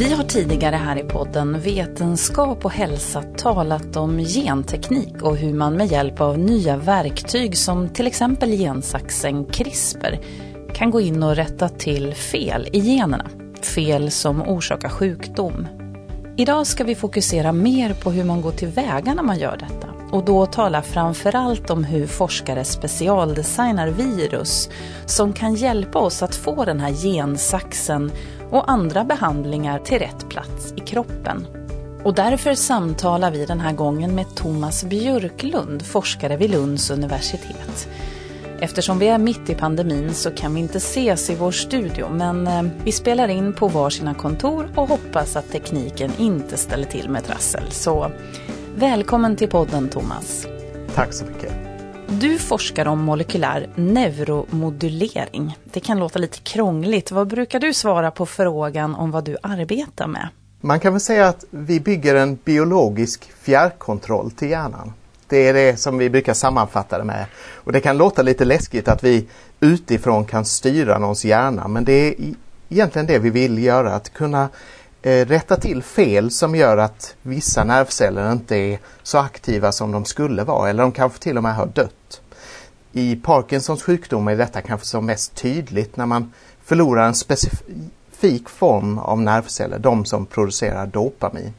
Vi 0.00 0.12
har 0.12 0.24
tidigare 0.24 0.76
här 0.76 0.98
i 0.98 1.02
podden 1.02 1.60
Vetenskap 1.60 2.64
och 2.64 2.72
hälsa 2.72 3.22
talat 3.22 3.96
om 3.96 4.18
genteknik 4.18 5.22
och 5.22 5.36
hur 5.36 5.54
man 5.54 5.76
med 5.76 5.86
hjälp 5.86 6.20
av 6.20 6.38
nya 6.38 6.76
verktyg 6.76 7.58
som 7.58 7.88
till 7.88 8.06
exempel 8.06 8.50
gensaxen 8.50 9.44
CRISPR 9.44 10.18
kan 10.74 10.90
gå 10.90 11.00
in 11.00 11.22
och 11.22 11.36
rätta 11.36 11.68
till 11.68 12.14
fel 12.14 12.68
i 12.72 12.78
generna. 12.78 13.26
Fel 13.62 14.10
som 14.10 14.42
orsakar 14.42 14.88
sjukdom. 14.88 15.68
Idag 16.36 16.66
ska 16.66 16.84
vi 16.84 16.94
fokusera 16.94 17.52
mer 17.52 17.94
på 17.94 18.10
hur 18.10 18.24
man 18.24 18.42
går 18.42 18.52
tillväga 18.52 19.14
när 19.14 19.22
man 19.22 19.38
gör 19.38 19.56
detta 19.56 19.88
och 20.10 20.24
då 20.24 20.46
tala 20.46 20.82
framförallt 20.82 21.70
om 21.70 21.84
hur 21.84 22.06
forskare 22.06 22.64
specialdesignar 22.64 23.88
virus 23.88 24.68
som 25.06 25.32
kan 25.32 25.54
hjälpa 25.54 25.98
oss 25.98 26.22
att 26.22 26.34
få 26.34 26.64
den 26.64 26.80
här 26.80 26.92
gensaxen 26.92 28.10
och 28.50 28.70
andra 28.70 29.04
behandlingar 29.04 29.78
till 29.78 29.98
rätt 29.98 30.28
plats 30.28 30.74
i 30.76 30.80
kroppen. 30.80 31.46
Och 32.04 32.14
därför 32.14 32.54
samtalar 32.54 33.30
vi 33.30 33.46
den 33.46 33.60
här 33.60 33.72
gången 33.72 34.14
med 34.14 34.34
Thomas 34.34 34.84
Björklund, 34.84 35.82
forskare 35.82 36.36
vid 36.36 36.50
Lunds 36.50 36.90
universitet. 36.90 37.88
Eftersom 38.60 38.98
vi 38.98 39.08
är 39.08 39.18
mitt 39.18 39.50
i 39.50 39.54
pandemin 39.54 40.14
så 40.14 40.30
kan 40.30 40.54
vi 40.54 40.60
inte 40.60 40.78
ses 40.78 41.30
i 41.30 41.34
vår 41.34 41.50
studio 41.50 42.08
men 42.10 42.46
eh, 42.46 42.62
vi 42.84 42.92
spelar 42.92 43.28
in 43.28 43.52
på 43.52 43.68
varsina 43.68 44.14
kontor 44.14 44.68
och 44.74 44.88
hoppas 44.88 45.36
att 45.36 45.50
tekniken 45.50 46.12
inte 46.18 46.56
ställer 46.56 46.84
till 46.84 47.08
med 47.08 47.24
trassel. 47.24 47.70
Så 47.70 48.10
välkommen 48.74 49.36
till 49.36 49.48
podden 49.48 49.88
Thomas. 49.88 50.46
Tack 50.94 51.12
så 51.12 51.24
mycket. 51.24 51.69
Du 52.18 52.38
forskar 52.38 52.86
om 52.86 53.00
molekylär 53.00 53.68
neuromodulering. 53.74 55.58
Det 55.64 55.80
kan 55.80 55.98
låta 55.98 56.18
lite 56.18 56.38
krångligt. 56.38 57.10
Vad 57.10 57.28
brukar 57.28 57.60
du 57.60 57.74
svara 57.74 58.10
på 58.10 58.26
frågan 58.26 58.94
om 58.94 59.10
vad 59.10 59.24
du 59.24 59.36
arbetar 59.42 60.06
med? 60.06 60.28
Man 60.60 60.80
kan 60.80 60.92
väl 60.92 61.00
säga 61.00 61.28
att 61.28 61.44
vi 61.50 61.80
bygger 61.80 62.14
en 62.14 62.38
biologisk 62.44 63.32
fjärrkontroll 63.40 64.30
till 64.30 64.50
hjärnan. 64.50 64.92
Det 65.26 65.48
är 65.48 65.54
det 65.54 65.76
som 65.80 65.98
vi 65.98 66.10
brukar 66.10 66.34
sammanfatta 66.34 66.98
det 66.98 67.04
med. 67.04 67.26
Och 67.54 67.72
det 67.72 67.80
kan 67.80 67.96
låta 67.96 68.22
lite 68.22 68.44
läskigt 68.44 68.88
att 68.88 69.04
vi 69.04 69.26
utifrån 69.60 70.24
kan 70.24 70.44
styra 70.44 70.98
någons 70.98 71.24
hjärna 71.24 71.68
men 71.68 71.84
det 71.84 71.92
är 71.92 72.14
egentligen 72.68 73.06
det 73.06 73.18
vi 73.18 73.30
vill 73.30 73.64
göra, 73.64 73.94
att 73.94 74.12
kunna 74.12 74.48
Eh, 75.02 75.26
rätta 75.26 75.56
till 75.56 75.82
fel 75.82 76.30
som 76.30 76.54
gör 76.54 76.76
att 76.76 77.14
vissa 77.22 77.64
nervceller 77.64 78.32
inte 78.32 78.56
är 78.56 78.78
så 79.02 79.18
aktiva 79.18 79.72
som 79.72 79.92
de 79.92 80.04
skulle 80.04 80.44
vara 80.44 80.70
eller 80.70 80.82
de 80.82 80.92
kanske 80.92 81.18
till 81.18 81.36
och 81.36 81.42
med 81.42 81.54
har 81.54 81.66
dött. 81.66 82.20
I 82.92 83.16
Parkinsons 83.16 83.82
sjukdom 83.82 84.28
är 84.28 84.36
detta 84.36 84.60
kanske 84.60 84.86
som 84.86 85.06
mest 85.06 85.34
tydligt 85.34 85.96
när 85.96 86.06
man 86.06 86.32
förlorar 86.64 87.06
en 87.06 87.14
specifik 87.14 88.48
form 88.48 88.98
av 88.98 89.20
nervceller, 89.20 89.78
de 89.78 90.04
som 90.04 90.26
producerar 90.26 90.86
dopamin. 90.86 91.54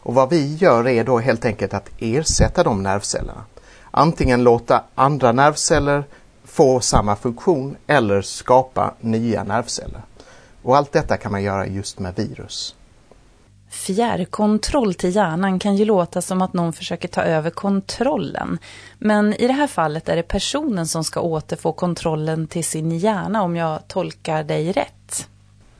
Och 0.00 0.14
vad 0.14 0.30
vi 0.30 0.54
gör 0.54 0.88
är 0.88 1.04
då 1.04 1.18
helt 1.18 1.44
enkelt 1.44 1.74
att 1.74 1.90
ersätta 1.98 2.62
de 2.62 2.82
nervcellerna. 2.82 3.44
Antingen 3.90 4.42
låta 4.42 4.84
andra 4.94 5.32
nervceller 5.32 6.04
få 6.44 6.80
samma 6.80 7.16
funktion 7.16 7.76
eller 7.86 8.22
skapa 8.22 8.94
nya 9.00 9.44
nervceller. 9.44 10.00
Och 10.64 10.76
allt 10.76 10.92
detta 10.92 11.16
kan 11.16 11.32
man 11.32 11.42
göra 11.42 11.66
just 11.66 11.98
med 11.98 12.14
virus. 12.16 12.74
Fjärrkontroll 13.70 14.94
till 14.94 15.14
hjärnan 15.16 15.58
kan 15.58 15.76
ju 15.76 15.84
låta 15.84 16.22
som 16.22 16.42
att 16.42 16.52
någon 16.52 16.72
försöker 16.72 17.08
ta 17.08 17.22
över 17.22 17.50
kontrollen. 17.50 18.58
Men 18.98 19.34
i 19.34 19.46
det 19.46 19.52
här 19.52 19.66
fallet 19.66 20.08
är 20.08 20.16
det 20.16 20.22
personen 20.22 20.86
som 20.86 21.04
ska 21.04 21.20
återfå 21.20 21.72
kontrollen 21.72 22.46
till 22.46 22.64
sin 22.64 22.98
hjärna 22.98 23.42
om 23.42 23.56
jag 23.56 23.88
tolkar 23.88 24.44
dig 24.44 24.72
rätt. 24.72 25.28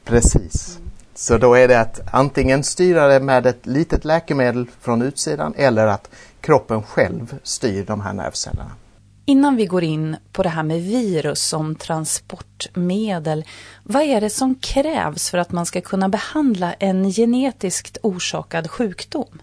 Precis. 0.05 0.79
Så 1.15 1.39
då 1.39 1.55
är 1.55 1.69
det 1.69 1.81
att 1.81 2.01
antingen 2.13 2.65
styra 2.65 3.09
det 3.09 3.21
med 3.21 3.47
ett 3.47 3.67
litet 3.67 4.05
läkemedel 4.05 4.67
från 4.81 5.03
utsidan 5.03 5.55
eller 5.57 5.87
att 5.87 6.11
kroppen 6.41 6.83
själv 6.83 7.39
styr 7.43 7.85
de 7.85 8.01
här 8.01 8.13
nervcellerna. 8.13 8.71
Innan 9.27 9.57
vi 9.57 9.67
går 9.67 9.85
in 9.85 10.17
på 10.33 10.43
det 10.43 10.49
här 10.49 10.63
med 10.63 10.83
virus 10.83 11.43
som 11.43 11.75
transportmedel, 11.75 13.45
vad 13.83 14.03
är 14.03 14.21
det 14.21 14.31
som 14.31 14.55
krävs 14.55 15.31
för 15.31 15.39
att 15.39 15.53
man 15.53 15.67
ska 15.67 15.81
kunna 15.81 16.09
behandla 16.09 16.73
en 16.73 17.11
genetiskt 17.11 17.99
orsakad 18.03 18.71
sjukdom? 18.71 19.43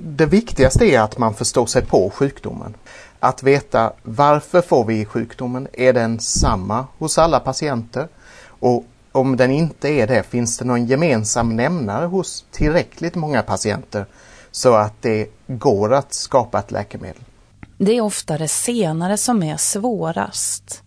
Det 0.00 0.26
viktigaste 0.26 0.84
är 0.84 1.00
att 1.00 1.18
man 1.18 1.34
förstår 1.34 1.66
sig 1.66 1.86
på 1.86 2.10
sjukdomen. 2.10 2.74
Att 3.20 3.42
veta 3.42 3.92
varför 4.02 4.60
får 4.60 4.84
vi 4.84 5.04
sjukdomen? 5.04 5.68
Är 5.72 5.92
den 5.92 6.20
samma 6.20 6.86
hos 6.98 7.18
alla 7.18 7.40
patienter? 7.40 8.08
Och 8.48 8.84
om 9.12 9.36
den 9.36 9.50
inte 9.50 9.88
är 9.88 10.06
det, 10.06 10.22
finns 10.22 10.58
det 10.58 10.64
någon 10.64 10.86
gemensam 10.86 11.56
nämnare 11.56 12.06
hos 12.06 12.44
tillräckligt 12.50 13.14
många 13.14 13.42
patienter 13.42 14.06
så 14.50 14.74
att 14.74 15.02
det 15.02 15.28
går 15.46 15.94
att 15.94 16.14
skapa 16.14 16.58
ett 16.58 16.70
läkemedel? 16.70 17.22
Det 17.78 17.92
är 17.92 18.00
ofta 18.00 18.38
det 18.38 18.48
senare 18.48 19.16
som 19.16 19.42
är 19.42 19.56
svårast. 19.56 20.82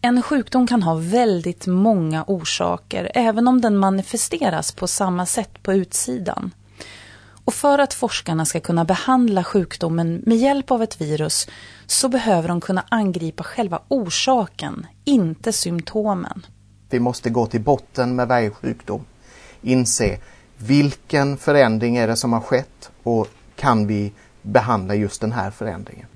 En 0.00 0.22
sjukdom 0.22 0.66
kan 0.66 0.82
ha 0.82 0.94
väldigt 0.94 1.66
många 1.66 2.24
orsaker, 2.26 3.10
även 3.14 3.48
om 3.48 3.60
den 3.60 3.76
manifesteras 3.76 4.72
på 4.72 4.86
samma 4.86 5.26
sätt 5.26 5.62
på 5.62 5.72
utsidan. 5.72 6.54
Och 7.44 7.54
för 7.54 7.78
att 7.78 7.94
forskarna 7.94 8.44
ska 8.44 8.60
kunna 8.60 8.84
behandla 8.84 9.44
sjukdomen 9.44 10.22
med 10.26 10.36
hjälp 10.36 10.70
av 10.70 10.82
ett 10.82 11.00
virus 11.00 11.48
så 11.86 12.08
behöver 12.08 12.48
de 12.48 12.60
kunna 12.60 12.84
angripa 12.88 13.44
själva 13.44 13.82
orsaken, 13.88 14.86
inte 15.04 15.52
symptomen. 15.52 16.46
Vi 16.90 17.00
måste 17.00 17.30
gå 17.30 17.46
till 17.46 17.60
botten 17.60 18.16
med 18.16 18.28
varje 18.28 18.50
sjukdom. 18.50 19.04
Inse 19.62 20.18
vilken 20.56 21.36
förändring 21.36 21.96
är 21.96 22.08
det 22.08 22.16
som 22.16 22.32
har 22.32 22.40
skett 22.40 22.90
och 23.02 23.28
kan 23.56 23.86
vi 23.86 24.12
behandla 24.42 24.94
just 24.94 25.20
den 25.20 25.32
här 25.32 25.50
förändringen. 25.50 26.06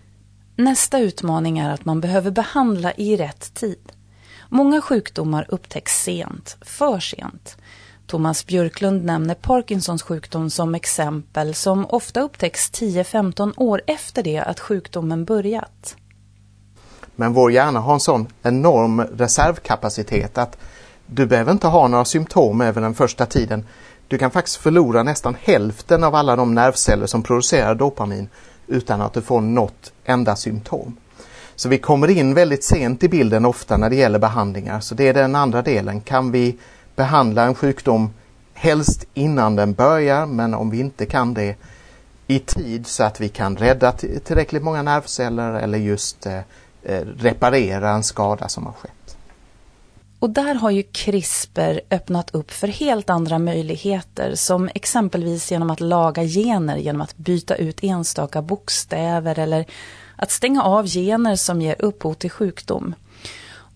Nästa 0.61 0.99
utmaning 0.99 1.59
är 1.59 1.71
att 1.71 1.85
man 1.85 2.01
behöver 2.01 2.31
behandla 2.31 2.93
i 2.93 3.17
rätt 3.17 3.55
tid. 3.55 3.93
Många 4.49 4.81
sjukdomar 4.81 5.47
upptäcks 5.49 6.03
sent, 6.03 6.57
för 6.61 7.01
sent. 7.01 7.57
Thomas 8.07 8.47
Björklund 8.47 9.05
nämner 9.05 9.35
Parkinsons 9.35 10.03
sjukdom 10.03 10.51
som 10.51 10.75
exempel 10.75 11.55
som 11.55 11.87
ofta 11.87 12.21
upptäcks 12.21 12.71
10-15 12.73 13.53
år 13.57 13.83
efter 13.87 14.23
det 14.23 14.39
att 14.39 14.61
sjukdomen 14.61 15.25
börjat. 15.25 15.97
Men 17.17 17.33
vår 17.33 17.53
hjärna 17.53 17.81
har 17.81 17.95
en 17.95 18.01
sån 18.01 18.27
enorm 18.43 19.01
reservkapacitet 19.01 20.39
att 20.39 20.59
du 21.07 21.27
behöver 21.27 21.53
inte 21.53 21.67
ha 21.67 21.89
några 21.89 22.05
symptom 22.05 22.61
över 22.61 22.81
den 22.81 22.95
första 22.95 23.27
tiden. 23.27 23.67
Du 24.09 24.19
kan 24.19 24.31
faktiskt 24.31 24.57
förlora 24.57 25.03
nästan 25.03 25.37
hälften 25.41 26.05
av 26.05 26.15
alla 26.15 26.37
de 26.37 26.55
nervceller 26.55 27.07
som 27.07 27.23
producerar 27.23 27.75
dopamin 27.75 28.29
utan 28.69 29.01
att 29.01 29.13
du 29.13 29.23
får 29.23 29.41
något 29.41 29.93
enda 30.05 30.37
symptom. 30.37 30.97
Så 31.57 31.69
vi 31.69 31.79
kommer 31.79 32.11
in 32.11 32.35
väldigt 32.35 32.65
sent 32.65 33.03
i 33.03 33.09
bilden 33.09 33.45
ofta 33.45 33.77
när 33.77 33.91
det 33.91 33.97
gäller 33.97 34.19
behandlingar. 34.19 34.81
Så 34.81 34.95
det 34.95 35.09
är 35.09 35.15
den 35.15 35.35
andra 35.35 35.63
delen. 35.63 36.01
Kan 36.01 36.33
vi 36.33 36.57
behandla 36.97 37.43
en 37.43 37.55
sjukdom 37.55 38.11
helst 38.55 39.05
innan 39.15 39.57
den 39.57 39.73
börjar 39.73 40.27
men 40.27 40.55
om 40.55 40.71
vi 40.71 40.81
inte 40.81 41.07
kan 41.07 41.35
det 41.35 41.57
i 42.27 42.39
tid 42.39 42.87
så 42.87 43.05
att 43.05 43.21
vi 43.21 43.29
kan 43.29 43.57
rädda 43.57 43.93
tillräckligt 44.25 44.63
många 44.63 44.83
nervceller 44.83 45.55
eller 45.55 45.79
just 45.79 46.27
eh, 46.27 46.39
eh, 46.83 47.01
reparera 47.17 47.91
en 47.91 48.03
skada 48.03 48.49
som 48.49 48.67
har 48.67 48.73
skett. 48.73 48.98
Och 50.21 50.31
där 50.31 50.55
har 50.55 50.71
ju 50.71 50.83
CRISPR 50.83 51.81
öppnat 51.91 52.35
upp 52.35 52.51
för 52.51 52.69
helt 52.69 53.11
andra 53.11 53.39
möjligheter 53.39 54.35
som 54.35 54.69
exempelvis 54.75 55.51
genom 55.51 55.71
att 55.71 55.81
laga 55.81 56.25
gener 56.25 56.77
genom 56.77 57.01
att 57.01 57.17
byta 57.17 57.57
ut 57.57 57.79
enstaka 57.83 58.43
bokstäver 58.43 59.39
eller 59.39 59.65
att 60.17 60.31
stänga 60.31 60.63
av 60.63 60.87
gener 60.87 61.37
som 61.37 61.63
ger 61.63 61.77
upphov 61.79 62.15
till 62.15 62.31
sjukdom. 62.31 62.95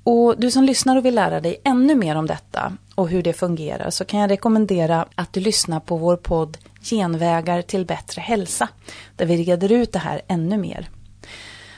Och 0.04 0.40
du 0.40 0.50
som 0.50 0.64
lyssnar 0.64 0.96
och 0.96 1.04
vill 1.04 1.14
lära 1.14 1.40
dig 1.40 1.60
ännu 1.64 1.94
mer 1.94 2.16
om 2.16 2.26
detta 2.26 2.72
och 2.94 3.08
hur 3.08 3.22
det 3.22 3.32
fungerar 3.32 3.90
så 3.90 4.04
kan 4.04 4.20
jag 4.20 4.30
rekommendera 4.30 5.06
att 5.14 5.32
du 5.32 5.40
lyssnar 5.40 5.80
på 5.80 5.96
vår 5.96 6.16
podd 6.16 6.58
Genvägar 6.82 7.62
till 7.62 7.86
bättre 7.86 8.20
hälsa 8.20 8.68
där 9.16 9.26
vi 9.26 9.44
reder 9.44 9.72
ut 9.72 9.92
det 9.92 9.98
här 9.98 10.22
ännu 10.28 10.56
mer. 10.56 10.88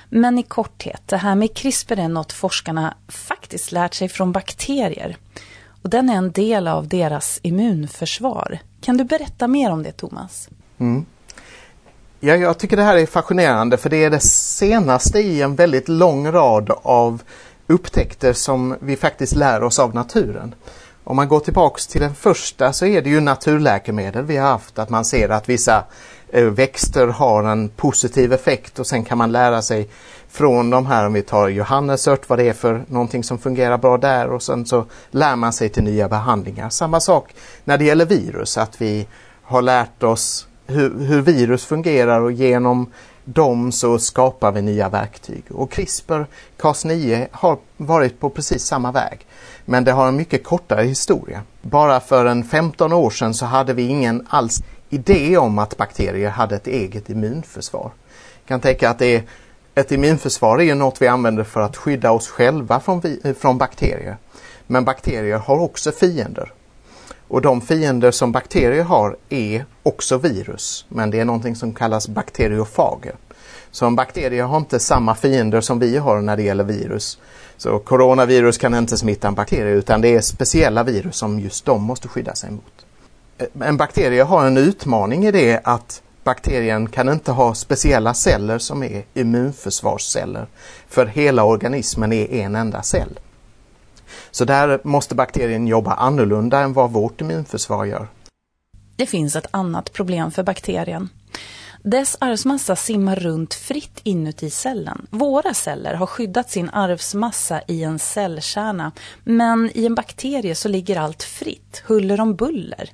Men 0.09 0.39
i 0.39 0.43
korthet, 0.43 1.03
det 1.07 1.17
här 1.17 1.35
med 1.35 1.57
CRISPR 1.57 1.99
är 1.99 2.09
något 2.09 2.33
forskarna 2.33 2.95
faktiskt 3.09 3.73
lärt 3.73 3.95
sig 3.95 4.09
från 4.09 4.33
bakterier. 4.33 5.17
Och 5.83 5.91
den 5.91 6.11
är 6.11 6.15
en 6.15 6.33
del 6.33 6.69
av 6.69 6.89
deras 6.89 7.41
immunförsvar. 7.43 8.59
Kan 8.81 8.97
du 8.97 9.05
berätta 9.05 9.49
mer 9.49 9.71
om 9.71 9.83
det, 9.83 9.93
Thomas? 9.93 10.49
Mm. 10.79 11.07
Ja, 12.21 12.35
jag 12.37 12.59
tycker 12.59 12.77
det 12.77 12.83
här 12.83 12.97
är 12.97 13.07
fascinerande 13.07 13.77
för 13.77 13.91
det 13.91 14.05
är 14.05 14.11
det 14.11 14.21
senaste 14.21 15.19
i 15.19 15.43
en 15.43 15.55
väldigt 15.55 15.89
lång 15.89 16.33
rad 16.33 16.71
av 16.83 17.23
upptäckter 17.67 18.33
som 18.33 18.77
vi 18.81 18.97
faktiskt 18.97 19.37
lär 19.37 19.63
oss 19.63 19.79
av 19.79 19.95
naturen. 19.95 20.55
Om 21.05 21.17
man 21.17 21.29
går 21.29 21.41
tillbaks 21.41 21.87
till 21.87 22.01
den 22.01 22.15
första 22.15 22.73
så 22.73 22.87
är 22.87 23.03
det 23.03 23.11
ju 23.11 23.21
naturläkemedel 23.21 24.25
vi 24.25 24.37
har 24.37 24.49
haft, 24.49 24.79
att 24.79 24.91
man 24.91 25.05
ser 25.05 25.29
att 25.29 25.49
vissa 25.49 25.85
Eh, 26.35 26.45
växter 26.45 27.07
har 27.07 27.45
en 27.45 27.69
positiv 27.69 28.33
effekt 28.33 28.79
och 28.79 28.87
sen 28.87 29.05
kan 29.05 29.19
man 29.19 29.33
lära 29.33 29.63
sig 29.63 29.89
från 30.29 30.71
de 30.71 30.87
här, 30.87 31.07
om 31.07 31.13
vi 31.13 31.23
tar 31.23 31.49
Johannesört, 31.49 32.29
vad 32.29 32.39
det 32.39 32.49
är 32.49 32.53
för 32.53 32.85
någonting 32.89 33.25
som 33.25 33.39
fungerar 33.39 33.79
bra 33.79 33.97
där 33.97 34.29
och 34.29 34.43
sen 34.43 34.67
så 34.67 34.85
lär 35.11 35.37
man 35.37 35.53
sig 35.53 35.69
till 35.69 35.83
nya 35.83 36.09
behandlingar. 36.09 36.71
Samma 36.71 37.01
sak 37.01 37.35
när 37.65 37.79
det 37.79 37.85
gäller 37.85 38.07
virus, 38.07 38.59
att 38.59 38.81
vi 38.81 39.07
har 39.43 39.63
lärt 39.63 40.03
oss 40.03 40.47
hur, 40.67 40.99
hur 40.99 41.23
virus 41.23 41.65
fungerar 41.65 42.21
och 42.21 42.33
genom 42.33 42.93
dem 43.25 43.73
så 43.73 43.99
skapar 43.99 44.53
vi 44.53 44.63
nya 44.63 44.89
verktyg. 44.89 45.45
Och 45.51 45.73
CRISPR 45.73 46.27
Cas9 46.59 47.27
har 47.33 47.59
varit 47.77 48.21
på 48.21 48.31
precis 48.31 48.65
samma 48.65 48.93
väg. 48.93 49.27
Men 49.65 49.85
det 49.85 49.93
har 49.93 50.09
en 50.09 50.17
mycket 50.17 50.45
kortare 50.45 50.83
historia. 50.83 51.43
Bara 51.63 52.01
för 52.01 52.27
en 52.27 52.45
15 52.45 52.93
år 52.93 53.11
sedan 53.11 53.35
så 53.35 53.47
hade 53.47 53.73
vi 53.73 53.83
ingen 53.83 54.27
alls 54.31 54.63
idé 54.95 55.37
om 55.37 55.59
att 55.59 55.77
bakterier 55.77 56.31
hade 56.31 56.57
ett 56.57 56.67
eget 56.67 57.11
immunförsvar. 57.11 57.91
Jag 58.43 58.49
kan 58.49 58.61
tänka 58.61 58.91
att 58.91 58.99
det 58.99 59.17
är, 59.17 59.23
ett 59.75 59.93
immunförsvar 59.93 60.61
är 60.61 60.75
något 60.75 61.03
vi 61.03 61.07
använder 61.07 61.45
för 61.45 61.61
att 61.61 61.77
skydda 61.77 62.11
oss 62.11 62.29
själva 62.29 62.81
från, 62.81 63.03
från 63.39 63.59
bakterier. 63.59 64.17
Men 64.67 64.85
bakterier 64.85 65.39
har 65.39 65.59
också 65.59 65.93
fiender. 65.93 66.53
Och 67.29 67.43
de 67.43 67.61
fiender 67.61 68.11
som 68.11 68.33
bakterier 68.33 68.85
har 68.85 69.17
är 69.29 69.65
också 69.83 70.19
virus, 70.19 70.87
men 70.89 71.11
det 71.11 71.21
är 71.21 71.25
någonting 71.25 71.57
som 71.57 71.75
kallas 71.75 72.09
bakteriofager. 72.09 73.15
Så 73.71 73.87
en 73.87 73.97
bakterie 73.97 74.43
har 74.43 74.57
inte 74.57 74.79
samma 74.81 75.15
fiender 75.15 75.61
som 75.61 75.79
vi 75.79 75.97
har 75.97 76.21
när 76.21 76.37
det 76.37 76.43
gäller 76.43 76.65
virus. 76.65 77.19
Så 77.57 77.79
coronavirus 77.79 78.59
kan 78.59 78.75
inte 78.75 78.97
smitta 78.97 79.29
en 79.29 79.35
bakterie 79.35 79.73
utan 79.73 80.01
det 80.01 80.09
är 80.09 80.21
speciella 80.21 80.83
virus 80.83 81.17
som 81.17 81.41
just 81.41 81.65
de 81.65 81.83
måste 81.83 82.09
skydda 82.09 82.35
sig 82.35 82.51
mot. 82.51 82.87
Eh, 83.39 83.47
en 83.61 83.77
bakterie 83.77 84.23
har 84.23 84.47
en 84.47 84.57
utmaning 84.57 85.25
i 85.25 85.31
det 85.31 85.61
att 85.65 86.03
bakterien 86.25 86.89
kan 86.89 87.09
inte 87.09 87.33
ha 87.33 87.55
speciella 87.55 88.15
celler 88.15 88.59
som 88.59 88.83
är 88.83 89.05
immunförsvarsceller. 89.15 90.47
För 90.89 91.07
hela 91.07 91.45
organismen 91.45 92.13
är 92.13 92.33
en 92.33 92.55
enda 92.55 92.83
cell. 92.83 93.19
Så 94.31 94.45
där 94.45 94.81
måste 94.85 95.15
bakterien 95.15 95.67
jobba 95.67 95.95
annorlunda 95.95 96.61
än 96.61 96.73
vad 96.73 96.91
vårt 96.91 97.21
immunförsvar 97.21 97.85
gör. 97.85 98.09
Det 98.97 99.07
finns 99.07 99.37
ett 99.37 99.47
annat 99.51 99.93
problem 99.93 100.31
för 100.31 100.43
bakterien. 100.43 101.09
Dess 101.83 102.17
arvsmassa 102.21 102.77
simmar 102.77 103.17
runt 103.17 103.55
fritt 103.55 104.01
inuti 104.03 104.51
cellen. 104.51 105.07
Våra 105.11 105.55
celler 105.55 105.95
har 105.95 106.07
skyddat 106.07 106.51
sin 106.51 106.71
arvsmassa 106.71 107.61
i 107.69 107.83
en 107.83 107.99
cellkärna, 107.99 108.93
men 109.25 109.71
i 109.75 109.87
en 109.87 109.95
bakterie 109.95 110.55
så 110.55 110.69
ligger 110.69 110.97
allt 110.97 111.23
fritt, 111.23 111.83
huller 111.87 112.21
om 112.21 112.37
buller. 112.37 112.91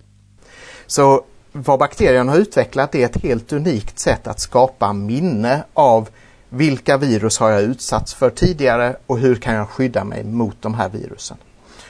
Så 0.90 1.24
vad 1.52 1.78
bakterien 1.78 2.28
har 2.28 2.36
utvecklat 2.36 2.94
är 2.94 3.04
ett 3.04 3.22
helt 3.22 3.52
unikt 3.52 3.98
sätt 3.98 4.26
att 4.26 4.40
skapa 4.40 4.92
minne 4.92 5.64
av 5.74 6.08
vilka 6.48 6.96
virus 6.96 7.38
har 7.38 7.50
jag 7.50 7.62
utsatts 7.62 8.14
för 8.14 8.30
tidigare 8.30 8.96
och 9.06 9.18
hur 9.18 9.36
kan 9.36 9.54
jag 9.54 9.68
skydda 9.68 10.04
mig 10.04 10.24
mot 10.24 10.56
de 10.60 10.74
här 10.74 10.88
virusen? 10.88 11.36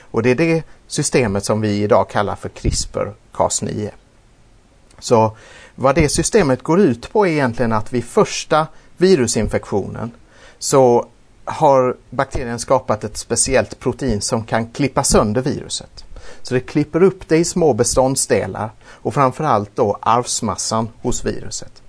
Och 0.00 0.22
det 0.22 0.30
är 0.30 0.34
det 0.34 0.62
systemet 0.86 1.44
som 1.44 1.60
vi 1.60 1.82
idag 1.82 2.08
kallar 2.10 2.36
för 2.36 2.48
CRISPR-Cas9. 2.48 3.90
Så 4.98 5.36
vad 5.74 5.94
det 5.94 6.08
systemet 6.08 6.62
går 6.62 6.80
ut 6.80 7.12
på 7.12 7.26
är 7.26 7.30
egentligen 7.30 7.72
att 7.72 7.92
vid 7.92 8.04
första 8.04 8.66
virusinfektionen 8.96 10.10
så 10.58 11.06
har 11.44 11.96
bakterien 12.10 12.58
skapat 12.58 13.04
ett 13.04 13.16
speciellt 13.16 13.78
protein 13.78 14.20
som 14.20 14.44
kan 14.44 14.70
klippa 14.70 15.04
sönder 15.04 15.42
viruset. 15.42 16.04
Så 16.42 16.54
det 16.54 16.60
klipper 16.60 17.02
upp 17.02 17.28
det 17.28 17.36
i 17.36 17.44
små 17.44 17.72
beståndsdelar 17.72 18.70
och 18.86 19.14
framförallt 19.14 19.76
då 19.76 19.98
arvsmassan 20.00 20.88
hos 21.02 21.24
viruset. 21.24 21.82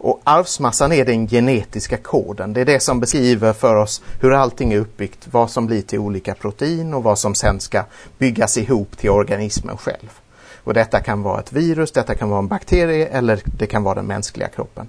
Och 0.00 0.20
arvsmassan 0.24 0.92
är 0.92 1.04
den 1.04 1.28
genetiska 1.28 1.96
koden. 1.96 2.52
Det 2.52 2.60
är 2.60 2.64
det 2.64 2.80
som 2.80 3.00
beskriver 3.00 3.52
för 3.52 3.76
oss 3.76 4.02
hur 4.20 4.32
allting 4.32 4.72
är 4.72 4.78
uppbyggt, 4.78 5.28
vad 5.30 5.50
som 5.50 5.66
blir 5.66 5.82
till 5.82 5.98
olika 5.98 6.34
protein 6.34 6.94
och 6.94 7.02
vad 7.02 7.18
som 7.18 7.34
sen 7.34 7.60
ska 7.60 7.84
byggas 8.18 8.58
ihop 8.58 8.98
till 8.98 9.10
organismen 9.10 9.76
själv. 9.76 10.20
Och 10.64 10.74
detta 10.74 11.00
kan 11.00 11.22
vara 11.22 11.40
ett 11.40 11.52
virus, 11.52 11.92
detta 11.92 12.14
kan 12.14 12.28
vara 12.28 12.38
en 12.38 12.48
bakterie 12.48 13.06
eller 13.06 13.42
det 13.44 13.66
kan 13.66 13.82
vara 13.82 13.94
den 13.94 14.06
mänskliga 14.06 14.48
kroppen. 14.48 14.88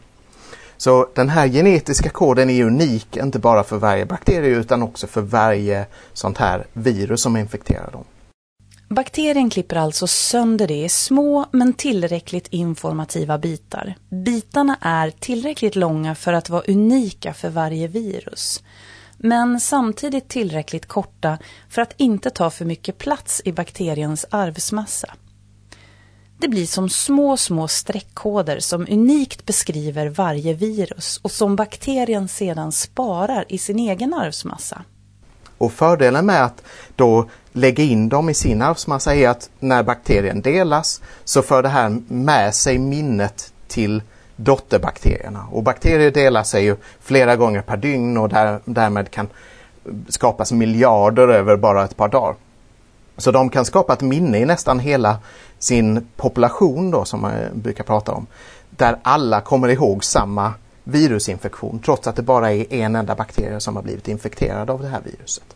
Så 0.78 1.08
den 1.16 1.30
här 1.30 1.48
genetiska 1.48 2.10
koden 2.10 2.50
är 2.50 2.66
unik, 2.66 3.18
inte 3.18 3.40
bara 3.40 3.64
för 3.64 3.78
varje 3.78 4.06
bakterie 4.06 4.56
utan 4.56 4.84
också 4.84 5.08
för 5.08 5.22
varje 5.22 5.86
sånt 6.14 6.38
här 6.38 6.66
virus 6.74 7.22
som 7.22 7.38
infekterar 7.38 7.92
dem. 7.92 8.04
Bakterien 8.92 9.50
klipper 9.50 9.76
alltså 9.76 10.08
sönder 10.08 10.68
det 10.68 10.84
i 10.84 10.90
små 10.90 11.46
men 11.52 11.74
tillräckligt 11.74 12.48
informativa 12.48 13.38
bitar. 13.38 13.96
Bitarna 14.10 14.78
är 14.82 15.12
tillräckligt 15.12 15.76
långa 15.76 16.16
för 16.16 16.34
att 16.34 16.50
vara 16.50 16.64
unika 16.68 17.34
för 17.34 17.50
varje 17.50 17.88
virus. 17.88 18.64
Men 19.18 19.60
samtidigt 19.60 20.28
tillräckligt 20.30 20.86
korta 20.86 21.38
för 21.70 21.82
att 21.82 21.94
inte 21.98 22.30
ta 22.30 22.50
för 22.50 22.66
mycket 22.66 22.98
plats 22.98 23.42
i 23.46 23.52
bakteriens 23.52 24.26
arvsmassa. 24.30 25.14
Det 26.38 26.48
blir 26.48 26.66
som 26.66 26.90
små, 26.90 27.38
små 27.38 27.68
streckkoder 27.68 28.60
som 28.60 28.88
unikt 28.90 29.46
beskriver 29.46 30.08
varje 30.08 30.54
virus 30.54 31.20
och 31.22 31.32
som 31.32 31.56
bakterien 31.56 32.28
sedan 32.28 32.72
sparar 32.72 33.46
i 33.50 33.58
sin 33.58 33.80
egen 33.80 34.14
arvsmassa. 34.14 34.82
Och 35.58 35.74
fördelen 35.74 36.26
med 36.26 36.46
att 36.46 36.64
då 36.96 37.30
lägga 37.52 37.84
in 37.84 38.10
dem 38.10 38.30
i 38.30 38.34
sin 38.34 38.62
arvsmassa 38.62 39.16
är 39.16 39.30
att 39.30 39.50
när 39.60 39.84
bakterien 39.84 40.42
delas 40.42 41.02
så 41.24 41.42
för 41.42 41.64
det 41.64 41.70
här 41.70 42.02
med 42.08 42.56
sig 42.56 42.78
minnet 42.78 43.54
till 43.68 44.02
dotterbakterierna. 44.36 45.48
Och 45.52 45.64
bakterier 45.64 46.12
delar 46.12 46.44
sig 46.44 46.64
ju 46.64 46.76
flera 47.00 47.36
gånger 47.36 47.62
per 47.62 47.78
dygn 47.78 48.18
och 48.18 48.30
där, 48.30 48.60
därmed 48.66 49.12
kan 49.12 49.28
skapas 50.08 50.52
miljarder 50.52 51.28
över 51.28 51.58
bara 51.58 51.84
ett 51.84 51.98
par 51.98 52.08
dagar. 52.08 52.36
Så 53.18 53.32
de 53.32 53.50
kan 53.50 53.66
skapa 53.66 53.94
ett 53.94 54.02
minne 54.02 54.40
i 54.40 54.46
nästan 54.46 54.80
hela 54.80 55.18
sin 55.60 56.08
population 56.16 56.92
då 56.92 57.06
som 57.06 57.22
man 57.22 57.34
brukar 57.54 57.84
prata 57.84 58.12
om. 58.12 58.28
Där 58.70 58.98
alla 59.04 59.42
kommer 59.42 59.68
ihåg 59.68 60.04
samma 60.04 60.54
virusinfektion 60.84 61.80
trots 61.86 62.08
att 62.08 62.16
det 62.16 62.22
bara 62.22 62.52
är 62.52 62.74
en 62.74 62.96
enda 62.96 63.16
bakterie 63.16 63.60
som 63.60 63.76
har 63.76 63.84
blivit 63.84 64.08
infekterad 64.08 64.70
av 64.70 64.82
det 64.82 64.88
här 64.88 65.02
viruset. 65.06 65.56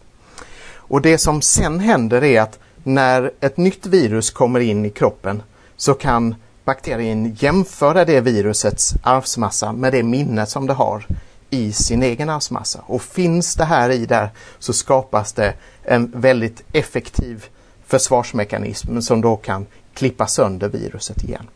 Och 0.87 1.01
det 1.01 1.17
som 1.17 1.41
sen 1.41 1.79
händer 1.79 2.23
är 2.23 2.41
att 2.41 2.59
när 2.83 3.31
ett 3.39 3.57
nytt 3.57 3.85
virus 3.85 4.29
kommer 4.29 4.59
in 4.59 4.85
i 4.85 4.89
kroppen 4.89 5.43
så 5.75 5.93
kan 5.93 6.35
bakterien 6.65 7.35
jämföra 7.39 8.05
det 8.05 8.21
virusets 8.21 8.93
arvsmassa 9.03 9.71
med 9.71 9.93
det 9.93 10.03
minne 10.03 10.45
som 10.45 10.67
det 10.67 10.73
har 10.73 11.05
i 11.49 11.71
sin 11.71 12.03
egen 12.03 12.29
arvsmassa. 12.29 12.83
Och 12.85 13.01
finns 13.01 13.55
det 13.55 13.65
här 13.65 13.89
i 13.89 14.05
där 14.05 14.29
så 14.59 14.73
skapas 14.73 15.33
det 15.33 15.53
en 15.83 16.11
väldigt 16.15 16.63
effektiv 16.71 17.45
försvarsmekanism 17.85 19.01
som 19.01 19.21
då 19.21 19.35
kan 19.35 19.65
klippa 19.93 20.27
sönder 20.27 20.69
viruset 20.69 21.23
igen. 21.23 21.47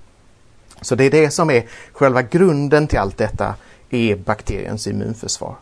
Så 0.82 0.96
det 0.96 1.04
är 1.04 1.12
det 1.12 1.32
som 1.32 1.50
är 1.50 1.66
själva 1.92 2.22
grunden 2.22 2.88
till 2.88 3.00
allt 3.00 3.18
detta 3.18 3.56
är 3.90 4.16
bakteriens 4.16 4.88
immunförsvar. 4.88 5.56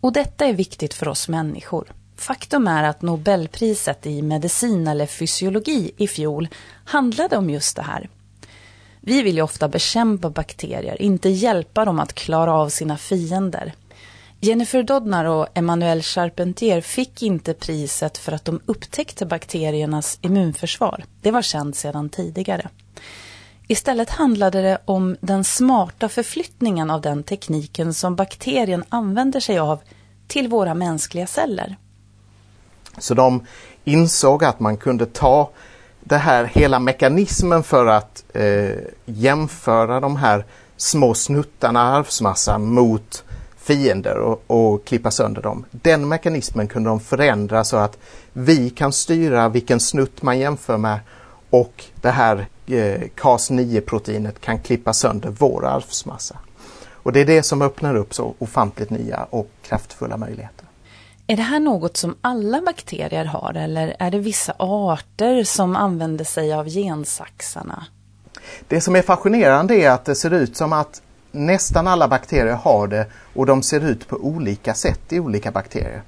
Och 0.00 0.12
detta 0.12 0.46
är 0.46 0.52
viktigt 0.52 0.94
för 0.94 1.08
oss 1.08 1.28
människor. 1.28 1.92
Faktum 2.20 2.66
är 2.66 2.84
att 2.84 3.02
Nobelpriset 3.02 4.06
i 4.06 4.22
medicin 4.22 4.86
eller 4.86 5.06
fysiologi 5.06 5.90
i 5.96 6.08
fjol 6.08 6.48
handlade 6.84 7.36
om 7.36 7.50
just 7.50 7.76
det 7.76 7.82
här. 7.82 8.08
Vi 9.00 9.22
vill 9.22 9.36
ju 9.36 9.42
ofta 9.42 9.68
bekämpa 9.68 10.30
bakterier, 10.30 11.02
inte 11.02 11.28
hjälpa 11.28 11.84
dem 11.84 12.00
att 12.00 12.12
klara 12.12 12.54
av 12.54 12.68
sina 12.68 12.96
fiender. 12.96 13.72
Jennifer 14.40 14.82
Dodnar 14.82 15.24
och 15.24 15.46
Emmanuel 15.54 16.02
Charpentier 16.02 16.80
fick 16.80 17.22
inte 17.22 17.54
priset 17.54 18.18
för 18.18 18.32
att 18.32 18.44
de 18.44 18.60
upptäckte 18.66 19.26
bakteriernas 19.26 20.18
immunförsvar. 20.22 21.04
Det 21.20 21.30
var 21.30 21.42
känt 21.42 21.76
sedan 21.76 22.08
tidigare. 22.08 22.68
Istället 23.68 24.10
handlade 24.10 24.62
det 24.62 24.78
om 24.84 25.16
den 25.20 25.44
smarta 25.44 26.08
förflyttningen 26.08 26.90
av 26.90 27.00
den 27.00 27.22
tekniken 27.22 27.94
som 27.94 28.16
bakterien 28.16 28.84
använder 28.88 29.40
sig 29.40 29.58
av 29.58 29.80
till 30.26 30.48
våra 30.48 30.74
mänskliga 30.74 31.26
celler. 31.26 31.76
Så 32.98 33.14
de 33.14 33.46
insåg 33.84 34.44
att 34.44 34.60
man 34.60 34.76
kunde 34.76 35.06
ta 35.06 35.50
det 36.00 36.16
här 36.16 36.44
hela 36.44 36.78
mekanismen 36.78 37.62
för 37.62 37.86
att 37.86 38.24
eh, 38.34 38.70
jämföra 39.04 40.00
de 40.00 40.16
här 40.16 40.44
små 40.76 41.14
snuttarna 41.14 41.80
arvsmassa 41.80 42.58
mot 42.58 43.24
fiender 43.56 44.18
och, 44.18 44.42
och, 44.46 44.84
klippa 44.84 45.10
sönder 45.10 45.42
dem. 45.42 45.64
Den 45.70 46.08
mekanismen 46.08 46.68
kunde 46.68 46.90
de 46.90 47.00
förändra 47.00 47.64
så 47.64 47.76
att 47.76 47.98
vi 48.32 48.70
kan 48.70 48.92
styra 48.92 49.48
vilken 49.48 49.80
snutt 49.80 50.22
man 50.22 50.38
jämför 50.38 50.76
med 50.76 50.98
och 51.50 51.84
det 52.00 52.10
här 52.10 52.46
eh, 52.66 53.00
Cas9-proteinet 53.16 54.40
kan 54.40 54.58
klippa 54.58 54.92
sönder 54.92 55.34
vår 55.38 55.66
arvsmassa. 55.66 56.36
Och 57.02 57.12
det 57.12 57.20
är 57.20 57.26
det 57.26 57.42
som 57.42 57.62
öppnar 57.62 57.94
upp 57.94 58.14
så 58.14 58.34
ofantligt 58.38 58.90
nya 58.90 59.26
och 59.30 59.50
kraftfulla 59.62 60.16
möjligheter. 60.16 60.59
Är 61.30 61.36
det 61.36 61.42
här 61.42 61.60
något 61.60 61.96
som 61.96 62.16
alla 62.20 62.60
bakterier 62.60 63.24
har 63.24 63.54
eller 63.54 63.96
är 63.98 64.10
det 64.10 64.18
vissa 64.18 64.54
arter 64.58 65.44
som 65.44 65.76
använder 65.76 66.24
sig 66.24 66.52
av 66.52 66.68
gensaxarna? 66.68 67.84
Det 68.68 68.80
som 68.80 68.96
är 68.96 69.02
fascinerande 69.02 69.74
är 69.74 69.90
att 69.90 70.04
det 70.04 70.14
ser 70.14 70.34
ut 70.34 70.56
som 70.56 70.72
att 70.72 71.02
nästan 71.32 71.86
alla 71.86 72.08
bakterier 72.08 72.54
har 72.54 72.86
det 72.86 73.06
och 73.34 73.46
de 73.46 73.62
ser 73.62 73.80
ut 73.80 74.08
på 74.08 74.16
olika 74.16 74.74
sätt 74.74 75.12
i 75.12 75.20
olika 75.20 75.50
bakterier. 75.50 76.02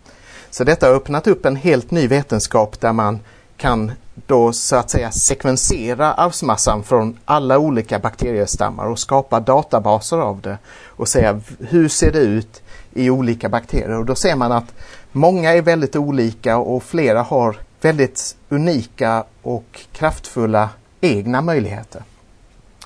Så 0.50 0.64
detta 0.64 0.86
har 0.86 0.94
öppnat 0.94 1.26
upp 1.26 1.46
en 1.46 1.56
helt 1.56 1.90
ny 1.90 2.06
vetenskap 2.06 2.80
där 2.80 2.92
man 2.92 3.20
kan 3.56 3.92
då 4.26 4.52
så 4.52 4.76
att 4.76 4.90
säga 4.90 5.10
sekvensera 5.10 6.12
arvsmassan 6.12 6.82
från 6.82 7.18
alla 7.24 7.58
olika 7.58 7.98
bakteriestammar 7.98 8.86
och 8.86 8.98
skapa 8.98 9.40
databaser 9.40 10.18
av 10.18 10.40
det 10.40 10.58
och 10.86 11.08
säga 11.08 11.40
hur 11.58 11.88
ser 11.88 12.12
det 12.12 12.18
ut 12.18 12.62
i 12.92 13.10
olika 13.10 13.48
bakterier 13.48 13.98
och 13.98 14.06
då 14.06 14.14
ser 14.14 14.36
man 14.36 14.52
att 14.52 14.74
många 15.12 15.52
är 15.52 15.62
väldigt 15.62 15.96
olika 15.96 16.56
och 16.56 16.82
flera 16.82 17.22
har 17.22 17.56
väldigt 17.80 18.36
unika 18.48 19.24
och 19.42 19.80
kraftfulla 19.92 20.68
egna 21.00 21.40
möjligheter. 21.40 22.02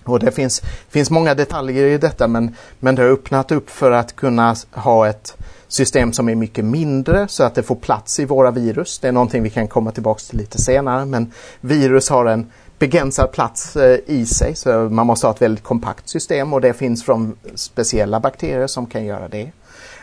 Och 0.04 0.18
det 0.18 0.32
finns, 0.32 0.62
finns 0.88 1.10
många 1.10 1.34
detaljer 1.34 1.86
i 1.86 1.98
detta 1.98 2.28
men, 2.28 2.54
men 2.80 2.94
det 2.94 3.02
har 3.02 3.10
öppnat 3.10 3.52
upp 3.52 3.70
för 3.70 3.90
att 3.90 4.16
kunna 4.16 4.56
ha 4.70 5.08
ett 5.08 5.36
system 5.68 6.12
som 6.12 6.28
är 6.28 6.34
mycket 6.34 6.64
mindre 6.64 7.28
så 7.28 7.44
att 7.44 7.54
det 7.54 7.62
får 7.62 7.74
plats 7.74 8.20
i 8.20 8.24
våra 8.24 8.50
virus. 8.50 8.98
Det 8.98 9.08
är 9.08 9.12
någonting 9.12 9.42
vi 9.42 9.50
kan 9.50 9.68
komma 9.68 9.92
tillbaks 9.92 10.28
till 10.28 10.38
lite 10.38 10.58
senare 10.58 11.04
men 11.04 11.32
virus 11.60 12.08
har 12.08 12.26
en 12.26 12.50
begränsad 12.78 13.32
plats 13.32 13.76
eh, 13.76 13.98
i 14.06 14.26
sig 14.26 14.54
så 14.54 14.88
man 14.88 15.06
måste 15.06 15.26
ha 15.26 15.34
ett 15.34 15.42
väldigt 15.42 15.64
kompakt 15.64 16.08
system 16.08 16.52
och 16.52 16.60
det 16.60 16.72
finns 16.72 17.04
från 17.04 17.36
speciella 17.54 18.20
bakterier 18.20 18.66
som 18.66 18.86
kan 18.86 19.04
göra 19.04 19.28
det. 19.28 19.50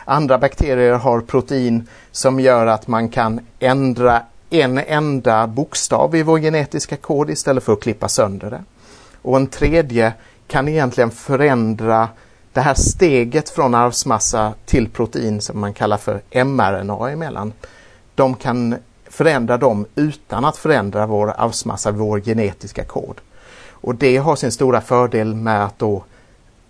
Andra 0.04 0.38
bakterier 0.38 0.92
har 0.92 1.20
protein 1.20 1.88
som 2.12 2.40
gör 2.40 2.66
att 2.66 2.86
man 2.86 3.08
kan 3.08 3.40
ändra 3.58 4.22
en 4.50 4.78
enda 4.78 5.46
bokstav 5.46 6.16
i 6.16 6.22
vår 6.22 6.38
genetiska 6.38 6.96
kod 6.96 7.30
istället 7.30 7.64
för 7.64 7.72
att 7.72 7.82
klippa 7.82 8.08
sönder 8.08 8.50
det. 8.50 8.64
Och 9.22 9.36
en 9.36 9.46
tredje 9.46 10.12
kan 10.46 10.68
egentligen 10.68 11.10
förändra 11.10 12.08
det 12.52 12.60
här 12.60 12.74
steget 12.74 13.50
från 13.50 13.74
arvsmassa 13.74 14.54
till 14.64 14.88
protein 14.88 15.40
som 15.40 15.60
man 15.60 15.74
kallar 15.74 15.96
för 15.96 16.44
mRNA 16.44 17.10
emellan. 17.10 17.52
De 18.14 18.34
kan 18.34 18.76
förändra 19.04 19.56
dem 19.56 19.86
utan 19.94 20.44
att 20.44 20.56
förändra 20.56 21.06
vår 21.06 21.34
arvsmassa, 21.36 21.90
vår 21.90 22.20
genetiska 22.20 22.84
kod. 22.84 23.20
Och 23.68 23.94
det 23.94 24.16
har 24.16 24.36
sin 24.36 24.52
stora 24.52 24.80
fördel 24.80 25.34
med 25.34 25.64
att 25.64 25.78
då 25.78 26.04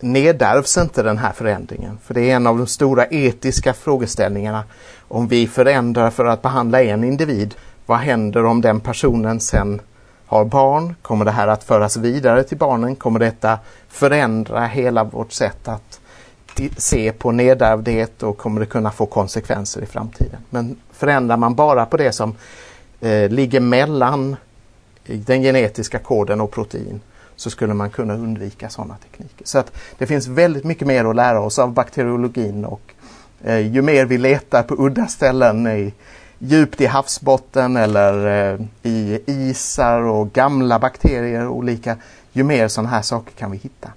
nedärvs 0.05 0.77
inte 0.77 1.03
den 1.03 1.19
här 1.19 1.33
förändringen. 1.33 1.99
För 2.05 2.15
det 2.15 2.31
är 2.31 2.37
en 2.37 2.47
av 2.47 2.59
de 2.59 2.67
stora 2.67 3.07
etiska 3.07 3.73
frågeställningarna. 3.73 4.65
Om 5.09 5.29
vi 5.29 5.47
förändrar 5.47 6.11
för 6.11 6.25
att 6.25 6.43
behandla 6.43 6.83
en 6.83 7.05
individ, 7.05 7.55
vad 7.87 7.99
händer 7.99 8.45
om 8.45 8.61
den 8.61 8.81
personen 8.81 9.41
sen 9.41 9.81
har 10.27 10.45
barn? 10.45 10.95
Kommer 11.03 11.25
det 11.25 11.31
här 11.31 11.49
att 11.49 11.65
föras 11.65 11.97
vidare 11.97 12.43
till 12.43 12.59
barnen? 12.59 12.97
Kommer 12.97 13.19
detta 13.19 13.59
förändra 13.89 14.67
hela 14.67 15.05
vårt 15.05 15.33
sätt 15.33 15.69
att 15.69 16.01
se 16.77 17.13
på 17.13 17.33
nedärvdhet 17.33 18.23
och 18.23 18.39
kommer 18.39 18.61
det 18.61 18.67
kunna 18.67 18.91
få 18.91 19.07
konsekvenser 19.07 19.83
i 19.83 19.87
framtiden? 19.87 20.41
Men 20.51 20.77
förändrar 20.93 21.37
man 21.37 21.55
bara 21.55 21.87
på 21.87 21.97
det 21.97 22.13
som 22.13 22.35
eh, 23.01 23.31
ligger 23.31 23.61
mellan 23.61 24.37
den 25.07 25.43
genetiska 25.43 25.99
koden 25.99 26.41
och 26.41 26.51
protein 26.51 27.01
så 27.37 27.51
skulle 27.51 27.75
man 27.75 27.91
kunna 27.91 28.15
undvika 28.15 28.69
sådana 28.69 28.97
tekniker. 28.97 29.47
Så 29.47 29.59
att 29.59 29.73
det 29.99 30.07
finns 30.07 30.27
väldigt 30.27 30.65
mycket 30.65 30.87
mer 30.87 31.05
att 31.05 31.17
lära 31.17 31.41
oss 31.41 31.59
av 31.59 31.73
bakteriologin 31.73 32.65
och 32.65 32.93
eh, 33.45 33.59
ju 33.59 33.83
mer 33.83 34.05
vi 34.05 34.19
letar 34.19 34.63
på 34.63 34.75
udda 34.79 35.07
ställen 35.07 35.67
i, 35.67 35.93
djupt 36.39 36.81
i 36.81 36.87
havsbotten 36.87 37.77
eller 37.77 38.27
eh, 38.53 38.61
i 38.83 39.21
isar 39.27 40.01
och 40.01 40.33
gamla 40.33 40.79
bakterier 40.79 41.47
och 41.47 41.57
olika, 41.57 41.97
ju 42.33 42.43
mer 42.43 42.69
sådana 42.69 42.89
här 42.89 43.03
saker 43.03 43.33
kan 43.33 43.51
vi 43.51 43.57
hitta. 43.57 43.91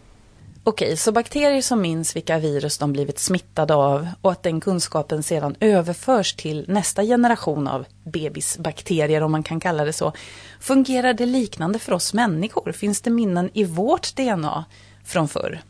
Okej, 0.70 0.98
så 0.98 1.12
bakterier 1.12 1.62
som 1.62 1.82
minns 1.82 2.16
vilka 2.16 2.38
virus 2.38 2.78
de 2.78 2.94
blivit 2.94 3.20
smittade 3.20 3.76
av 3.76 4.08
och 4.22 4.32
att 4.32 4.44
den 4.44 4.60
kunskapen 4.60 5.24
sedan 5.24 5.56
överförs 5.60 6.34
till 6.34 6.66
nästa 6.68 7.04
generation 7.04 7.68
av 7.68 7.86
bebisbakterier, 8.04 9.24
om 9.24 9.32
man 9.32 9.44
kan 9.44 9.60
kalla 9.60 9.86
det 9.86 9.94
så. 9.94 10.14
Fungerar 10.60 11.14
det 11.14 11.26
liknande 11.26 11.80
för 11.80 11.92
oss 11.92 12.14
människor? 12.14 12.72
Finns 12.72 13.02
det 13.02 13.10
minnen 13.10 13.50
i 13.54 13.64
vårt 13.64 14.16
DNA 14.16 14.66
från 15.06 15.28
förr? 15.28 15.62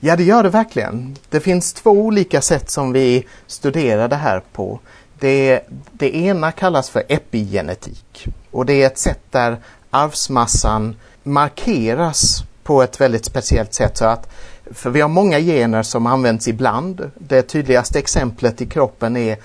Ja, 0.00 0.16
det 0.16 0.24
gör 0.24 0.42
det 0.42 0.50
verkligen. 0.50 1.16
Det 1.28 1.40
finns 1.40 1.72
två 1.72 1.90
olika 1.90 2.40
sätt 2.40 2.70
som 2.70 2.92
vi 2.92 3.26
studerar 3.46 4.08
det 4.08 4.16
här 4.16 4.42
på. 4.52 4.80
Det, 5.18 5.60
det 5.92 6.16
ena 6.16 6.52
kallas 6.52 6.90
för 6.90 7.02
epigenetik 7.08 8.26
och 8.50 8.66
det 8.66 8.82
är 8.82 8.86
ett 8.86 8.98
sätt 8.98 9.22
där 9.30 9.56
arvsmassan 9.90 10.96
markeras 11.22 12.44
på 12.64 12.82
ett 12.82 13.00
väldigt 13.00 13.24
speciellt 13.24 13.74
sätt. 13.74 13.96
Så 13.96 14.04
att, 14.04 14.28
för 14.72 14.90
vi 14.90 15.00
har 15.00 15.08
många 15.08 15.40
gener 15.40 15.82
som 15.82 16.06
används 16.06 16.48
ibland. 16.48 17.10
Det 17.14 17.42
tydligaste 17.42 17.98
exemplet 17.98 18.60
i 18.60 18.66
kroppen 18.66 19.16
är 19.16 19.36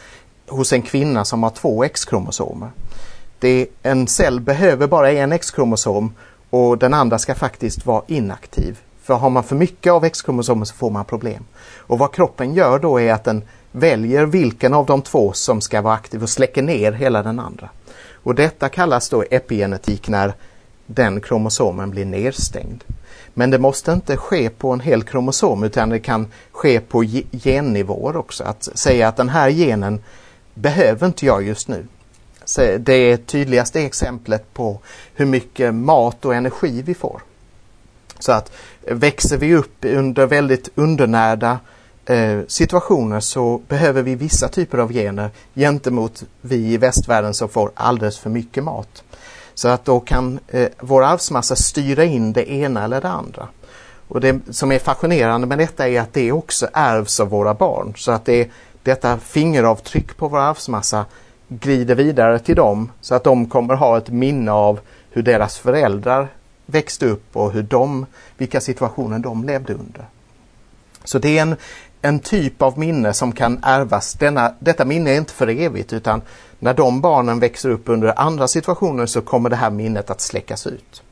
hos 0.48 0.74
en 0.74 0.82
kvinna 0.82 1.26
som 1.26 1.44
har 1.44 1.50
två 1.50 1.84
X-kromosomer. 1.84 2.70
en 3.84 4.08
cell 4.08 4.40
behöver 4.40 4.88
bara 4.88 5.12
en 5.12 5.32
X-kromosom 5.32 6.14
och 6.50 6.78
den 6.78 6.94
andra 6.94 7.20
ska 7.20 7.36
faktiskt 7.36 7.86
vara 7.86 8.04
inaktiv. 8.08 8.80
För 9.04 9.14
har 9.14 9.30
man 9.30 9.44
för 9.44 9.56
mycket 9.56 9.94
av 9.94 10.06
X-kromosomer 10.06 10.66
så 10.66 10.76
får 10.76 10.90
man 10.90 11.06
problem. 11.06 11.44
Och 11.78 12.00
vad 12.00 12.14
kroppen 12.14 12.54
gör 12.54 12.80
då 12.80 13.00
är 13.00 13.14
att 13.14 13.24
den 13.24 13.44
väljer 13.72 14.26
vilken 14.26 14.74
av 14.74 14.86
de 14.86 15.02
två 15.02 15.34
som 15.34 15.62
ska 15.62 15.82
vara 15.82 15.94
aktiv 15.94 16.24
och 16.24 16.30
släcker 16.30 16.62
ner 16.62 16.92
hela 16.92 17.24
den 17.24 17.40
andra. 17.40 17.70
Och 18.14 18.36
detta 18.36 18.70
kallas 18.70 19.10
då 19.10 19.24
epigenetik 19.32 20.08
när 20.08 20.34
den 20.86 21.22
kromosomen 21.22 21.90
blir 21.90 22.06
nedstängd. 22.06 22.84
Men 23.34 23.50
det 23.50 23.60
måste 23.60 23.92
inte 23.92 24.18
ske 24.18 24.50
på 24.50 24.72
en 24.72 24.80
hel 24.80 25.04
kromosom 25.04 25.64
utan 25.64 25.90
det 25.90 26.00
kan 26.00 26.28
ske 26.52 26.80
på 26.80 27.04
gennivåer 27.32 28.18
också. 28.18 28.44
Att 28.44 28.70
säga 28.74 29.08
att 29.08 29.18
den 29.18 29.30
här 29.30 29.50
genen 29.50 30.04
behöver 30.54 31.08
inte 31.08 31.26
jag 31.26 31.44
just 31.44 31.68
nu. 31.68 31.88
Det 32.80 32.94
är 32.94 33.18
tydligaste 33.18 33.82
exemplet 33.82 34.54
på 34.54 34.80
hur 35.14 35.26
mycket 35.26 35.74
mat 35.74 36.26
och 36.26 36.36
energi 36.36 36.82
vi 36.82 36.94
får. 36.94 37.22
Så 38.20 38.32
att 38.32 38.52
växer 38.82 39.38
vi 39.38 39.56
upp 39.56 39.86
under 39.86 40.26
väldigt 40.26 40.70
undernärda 40.76 41.60
eh, 42.06 42.40
situationer 42.48 43.20
så 43.20 43.62
behöver 43.68 44.02
vi 44.02 44.16
vissa 44.16 44.48
typer 44.48 44.78
av 44.78 44.94
gener 44.94 45.30
gentemot 45.56 46.24
vi 46.42 46.74
i 46.74 46.78
västvärlden 46.78 47.34
som 47.34 47.50
får 47.50 47.72
alldeles 47.74 48.20
för 48.20 48.30
mycket 48.30 48.64
mat. 48.64 49.04
Så 49.60 49.68
att 49.68 49.86
då 49.86 50.00
kan 50.00 50.40
eh, 50.48 50.70
vår 50.80 51.04
arvsmassa 51.04 51.56
styra 51.56 52.04
in 52.04 52.34
det 52.34 52.52
ena 52.52 52.84
eller 52.84 53.02
det 53.02 53.10
andra. 53.10 53.48
Och 54.08 54.22
det 54.22 54.40
som 54.50 54.72
är 54.72 54.80
fascinerande 54.80 55.48
med 55.48 55.58
detta 55.58 55.90
är 55.90 56.02
att 56.02 56.14
det 56.14 56.32
också 56.32 56.68
ärvs 56.74 57.20
av 57.20 57.30
våra 57.30 57.54
barn. 57.54 57.94
Så 57.98 58.12
att 58.12 58.26
det, 58.26 58.50
detta 58.84 59.18
fingeravtryck 59.18 60.18
på 60.18 60.28
vår 60.28 60.40
arvsmassa 60.40 61.06
glider 61.48 61.96
vidare 61.96 62.40
till 62.40 62.56
dem 62.56 62.92
så 63.02 63.16
att 63.16 63.24
de 63.24 63.50
kommer 63.50 63.74
ha 63.74 63.98
ett 63.98 64.10
minne 64.10 64.52
av 64.52 64.80
hur 65.10 65.22
deras 65.22 65.58
föräldrar 65.58 66.28
växte 66.66 67.06
upp 67.06 67.36
och 67.36 67.52
hur 67.52 67.64
de, 67.64 68.06
vilka 68.38 68.62
situationer 68.62 69.20
de 69.20 69.44
levde 69.44 69.74
under. 69.74 70.06
Så 71.04 71.20
det 71.20 71.38
är 71.38 71.42
en, 71.42 71.56
en 72.02 72.20
typ 72.20 72.62
av 72.62 72.80
minne 72.80 73.14
som 73.14 73.32
kan 73.32 73.60
ärvas. 73.64 74.14
Denna, 74.14 74.54
detta 74.60 74.86
minne 74.86 75.12
är 75.12 75.18
inte 75.18 75.34
för 75.34 75.48
evigt 75.48 75.94
utan 75.94 76.22
när 76.60 76.74
de 76.74 77.02
barnen 77.02 77.40
växer 77.40 77.70
upp 77.70 77.90
under 77.90 78.20
andra 78.20 78.48
situationer 78.48 79.06
så 79.06 79.22
kommer 79.22 79.50
det 79.50 79.56
här 79.56 79.70
minnet 79.70 80.10
att 80.10 80.22
släckas 80.22 80.68
ut. 80.68 81.04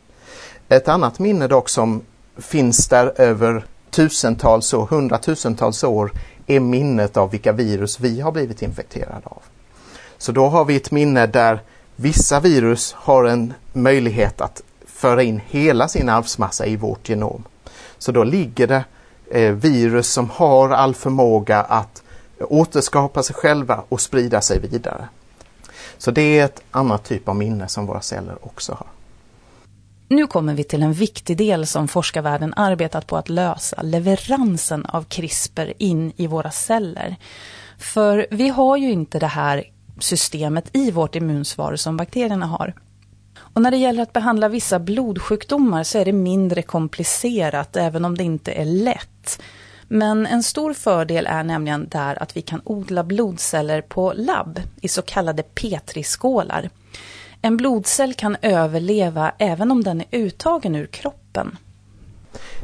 Ett 0.69 0.87
annat 0.87 1.19
minne 1.19 1.47
dock 1.47 1.69
som 1.69 2.01
finns 2.37 2.87
där 2.87 3.21
över 3.21 3.65
tusentals 3.89 4.73
och 4.73 4.89
hundratusentals 4.89 5.83
år 5.83 6.11
är 6.47 6.59
minnet 6.59 7.17
av 7.17 7.31
vilka 7.31 7.51
virus 7.51 7.99
vi 7.99 8.21
har 8.21 8.31
blivit 8.31 8.61
infekterade 8.61 9.21
av. 9.23 9.41
Så 10.17 10.31
då 10.31 10.47
har 10.47 10.65
vi 10.65 10.75
ett 10.75 10.91
minne 10.91 11.27
där 11.27 11.61
vissa 11.95 12.39
virus 12.39 12.93
har 12.93 13.23
en 13.23 13.53
möjlighet 13.73 14.41
att 14.41 14.61
föra 14.85 15.23
in 15.23 15.41
hela 15.47 15.87
sin 15.87 16.09
arvsmassa 16.09 16.65
i 16.65 16.75
vårt 16.75 17.09
genom. 17.09 17.43
Så 17.97 18.11
då 18.11 18.23
ligger 18.23 18.67
det 18.67 18.83
Eh, 19.31 19.51
virus 19.51 20.07
som 20.07 20.29
har 20.29 20.69
all 20.69 20.95
förmåga 20.95 21.61
att 21.61 22.03
återskapa 22.39 23.23
sig 23.23 23.35
själva 23.35 23.83
och 23.89 24.01
sprida 24.01 24.41
sig 24.41 24.59
vidare. 24.59 25.07
Så 25.97 26.11
det 26.11 26.39
är 26.39 26.45
ett 26.45 26.61
annat 26.71 27.03
typ 27.03 27.27
av 27.27 27.35
minne 27.35 27.67
som 27.67 27.85
våra 27.85 28.01
celler 28.01 28.37
också 28.41 28.73
har. 28.73 28.87
Nu 30.09 30.27
kommer 30.27 30.53
vi 30.53 30.63
till 30.63 30.83
en 30.83 30.93
viktig 30.93 31.37
del 31.37 31.67
som 31.67 31.87
forskarvärlden 31.87 32.53
arbetat 32.53 33.07
på 33.07 33.17
att 33.17 33.29
lösa, 33.29 33.81
leveransen 33.81 34.85
av 34.85 35.03
CRISPR 35.03 35.73
in 35.77 36.13
i 36.17 36.27
våra 36.27 36.51
celler. 36.51 37.15
För 37.79 38.27
vi 38.31 38.49
har 38.49 38.77
ju 38.77 38.91
inte 38.91 39.19
det 39.19 39.27
här 39.27 39.63
systemet 39.99 40.69
i 40.73 40.91
vårt 40.91 41.15
immunsvar 41.15 41.75
som 41.75 41.97
bakterierna 41.97 42.45
har. 42.45 42.73
Och 43.57 43.63
när 43.63 43.71
det 43.71 43.77
gäller 43.77 44.03
att 44.03 44.13
behandla 44.13 44.49
vissa 44.49 44.79
blodsjukdomar 44.79 45.83
så 45.83 45.97
är 45.97 46.05
det 46.05 46.13
mindre 46.13 46.61
komplicerat 46.61 47.75
även 47.75 48.05
om 48.05 48.17
det 48.17 48.23
inte 48.23 48.51
är 48.51 48.65
lätt. 48.65 49.41
Men 49.87 50.25
en 50.25 50.43
stor 50.43 50.73
fördel 50.73 51.27
är 51.27 51.43
nämligen 51.43 51.87
där 51.89 52.23
att 52.23 52.37
vi 52.37 52.41
kan 52.41 52.61
odla 52.63 53.03
blodceller 53.03 53.81
på 53.81 54.13
labb 54.15 54.61
i 54.81 54.87
så 54.87 55.01
kallade 55.01 55.43
Petriskålar. 55.43 56.69
En 57.41 57.57
blodcell 57.57 58.13
kan 58.13 58.37
överleva 58.41 59.31
även 59.37 59.71
om 59.71 59.83
den 59.83 60.01
är 60.01 60.05
uttagen 60.11 60.75
ur 60.75 60.87
kroppen. 60.87 61.57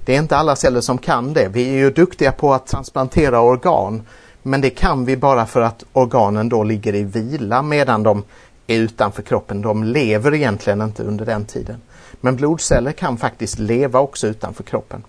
Det 0.06 0.16
är 0.16 0.20
inte 0.20 0.38
alla 0.38 0.56
celler 0.56 0.82
som 0.82 0.98
kan 0.98 1.34
det. 1.34 1.48
Vi 1.48 1.70
är 1.70 1.78
ju 1.78 1.92
duktiga 1.92 2.32
på 2.32 2.54
att 2.54 2.68
transplantera 2.68 3.42
organ 3.42 4.04
men 4.44 4.62
det 4.62 4.70
kan 4.70 5.06
vi 5.06 5.18
bara 5.18 5.46
för 5.46 5.62
att 5.62 5.84
organen 5.94 6.50
då 6.50 6.64
ligger 6.64 6.96
i 6.96 7.04
vila 7.04 7.62
medan 7.62 8.04
de 8.04 8.24
är 8.68 8.78
utanför 8.78 9.22
kroppen. 9.22 9.62
De 9.62 9.84
lever 9.84 10.34
egentligen 10.34 10.82
inte 10.82 11.04
under 11.04 11.26
den 11.26 11.46
tiden. 11.46 11.82
Men 12.22 12.36
blodceller 12.36 12.92
kan 12.92 13.18
faktiskt 13.18 13.60
leva 13.60 14.00
också 14.00 14.28
utanför 14.28 14.64
kroppen. 14.64 15.04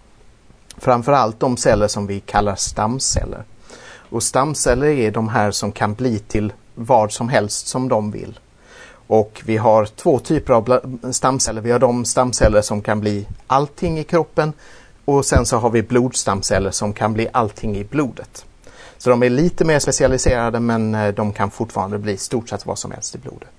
Framförallt 0.76 1.40
de 1.40 1.56
celler 1.56 1.88
som 1.88 2.06
vi 2.06 2.20
kallar 2.20 2.54
stamceller. 2.54 3.44
Och 3.87 4.23
stamceller 4.23 4.87
är 4.87 5.11
de 5.11 5.28
här 5.28 5.50
som 5.50 5.73
kan 5.73 5.94
bli 5.94 6.18
till 6.18 6.52
vad 6.75 7.12
som 7.12 7.28
helst 7.28 7.66
som 7.66 7.88
de 7.88 8.11
vill. 8.11 8.38
Och 9.06 9.42
vi 9.44 9.56
har 9.56 9.84
två 9.87 10.18
typer 10.18 10.52
av 10.52 10.99
stamceller. 11.12 11.61
Vi 11.61 11.70
har 11.70 11.78
de 11.78 12.04
stamceller 12.04 12.62
som 12.62 12.82
kan 12.82 13.00
bli 13.00 13.26
allting 13.46 13.99
i 13.99 14.04
kroppen 14.04 14.52
och 15.04 15.25
sen 15.25 15.46
så 15.46 15.56
har 15.56 15.70
vi 15.70 15.82
blodstamceller 15.82 16.70
som 16.70 16.92
kan 16.92 17.12
bli 17.12 17.28
allting 17.32 17.76
i 17.76 17.84
blodet. 17.84 18.46
Så 18.99 19.11
de 19.11 19.23
är 19.23 19.31
lite 19.31 19.65
mer 19.65 19.79
specialiserade 19.79 20.61
men 20.61 20.95
eh, 20.95 21.15
de 21.15 21.33
kan 21.33 21.51
fortfarande 21.51 21.99
bli 21.99 22.17
stort 22.17 22.49
sett 22.49 22.67
vad 22.67 22.79
som 22.79 22.91
helst 22.91 23.15
i 23.15 23.19
blodet. 23.19 23.51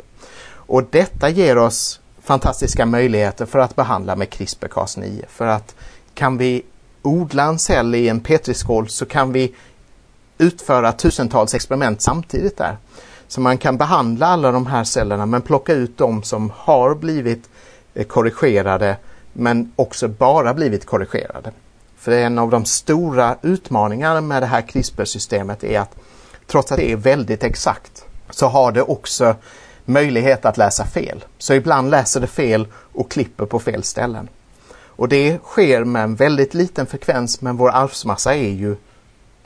Och 0.48 0.84
detta 0.89 1.30
ger 1.30 1.58
oss 1.58 2.00
fantastiska 2.22 2.86
möjligheter 2.86 3.46
för 3.46 3.60
att 3.60 3.75
behandla 3.75 4.15
med 4.15 4.27
CRISPR-Cas9. 4.27 5.25
För 5.27 5.48
att 5.48 5.75
kan 6.13 6.38
vi 6.38 6.63
odla 7.01 7.44
en 7.44 7.60
cell 7.60 7.96
i 7.96 8.10
en 8.10 8.20
petriskål 8.20 8.89
så 8.89 9.06
kan 9.06 9.32
vi 9.32 9.56
utföra 10.38 10.92
tusentals 10.92 11.54
experiment 11.54 12.01
samtidigt 12.01 12.58
där. 12.58 12.77
Så 13.27 13.42
man 13.42 13.58
kan 13.58 13.77
behandla 13.77 14.27
alla 14.27 14.51
de 14.51 14.65
här 14.65 14.84
cellerna 14.84 15.25
men 15.25 15.42
plocka 15.42 15.74
ut 15.74 15.98
de 15.98 16.24
som 16.24 16.51
har 16.56 16.96
blivit 16.96 17.50
eh, 17.94 18.06
korrigerade 18.06 18.98
men 19.34 19.72
också 19.75 20.08
bara 20.08 20.54
blivit 20.54 20.86
korrigerade. 20.86 21.51
För 22.05 22.12
en 22.12 22.39
av 22.39 22.50
de 22.50 22.65
stora 22.65 23.38
utmaningarna 23.41 24.21
med 24.21 24.41
det 24.41 24.45
här 24.45 24.62
CRISPR-systemet 24.62 25.63
är 25.63 25.79
att 25.79 25.95
trots 26.47 26.71
att 26.71 26.77
det 26.77 26.91
är 26.91 26.95
väldigt 26.95 27.43
exakt 27.43 28.05
så 28.29 28.47
har 28.47 28.71
det 28.71 28.81
också 28.81 29.35
möjlighet 29.85 30.45
att 30.45 30.57
läsa 30.57 30.85
fel. 30.85 31.25
Så 31.38 31.53
ibland 31.53 31.89
läser 31.89 32.21
det 32.21 32.27
fel 32.27 32.67
och 32.74 33.12
klipper 33.12 33.45
på 33.45 33.59
fel 33.59 33.83
ställen. 33.83 34.29
Och 34.85 35.09
det 35.09 35.38
sker 35.43 35.83
med 35.83 36.03
en 36.03 36.15
väldigt 36.15 36.53
liten 36.53 36.85
frekvens 36.85 37.41
men 37.41 37.57
vår 37.57 37.69
arvsmassa 37.69 38.35
är 38.35 38.51
ju 38.51 38.75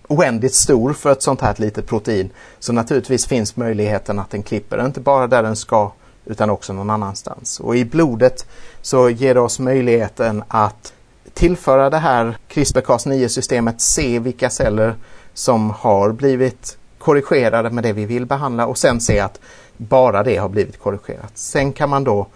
oändligt 0.07 0.55
stor 0.55 0.93
för 0.93 1.11
ett 1.11 1.23
sånt 1.23 1.41
här 1.41 1.55
litet 1.57 1.87
protein. 1.87 2.29
Så 2.59 2.73
naturligtvis 2.73 3.27
finns 3.27 3.55
möjligheten 3.55 4.19
att 4.19 4.29
den 4.29 4.43
klipper, 4.43 4.85
inte 4.85 4.99
bara 4.99 5.27
där 5.27 5.43
den 5.43 5.55
ska 5.55 5.91
utan 6.25 6.49
också 6.49 6.73
någon 6.73 6.89
annanstans. 6.89 7.59
Och 7.59 7.75
i 7.75 7.85
blodet 7.85 8.45
så 8.81 9.09
ger 9.09 9.33
det 9.33 9.39
oss 9.39 9.59
möjligheten 9.59 10.43
att 10.47 10.93
tillföra 11.39 11.89
det 11.89 11.97
här 11.97 12.37
CRISPR-Cas9-systemet, 12.49 13.81
se 13.81 14.19
vilka 14.19 14.49
celler 14.49 14.95
som 15.33 15.69
har 15.69 16.11
blivit 16.11 16.77
korrigerade 16.97 17.69
med 17.69 17.83
det 17.83 17.93
vi 17.93 18.05
vill 18.05 18.25
behandla 18.25 18.65
och 18.65 18.77
sen 18.77 19.01
se 19.01 19.19
att 19.19 19.39
bara 19.77 20.23
det 20.23 20.37
har 20.37 20.49
blivit 20.49 20.79
korrigerat. 20.79 21.31
Sen 21.37 21.73
kan 21.73 21.89
man 21.89 22.03
då 22.03 22.27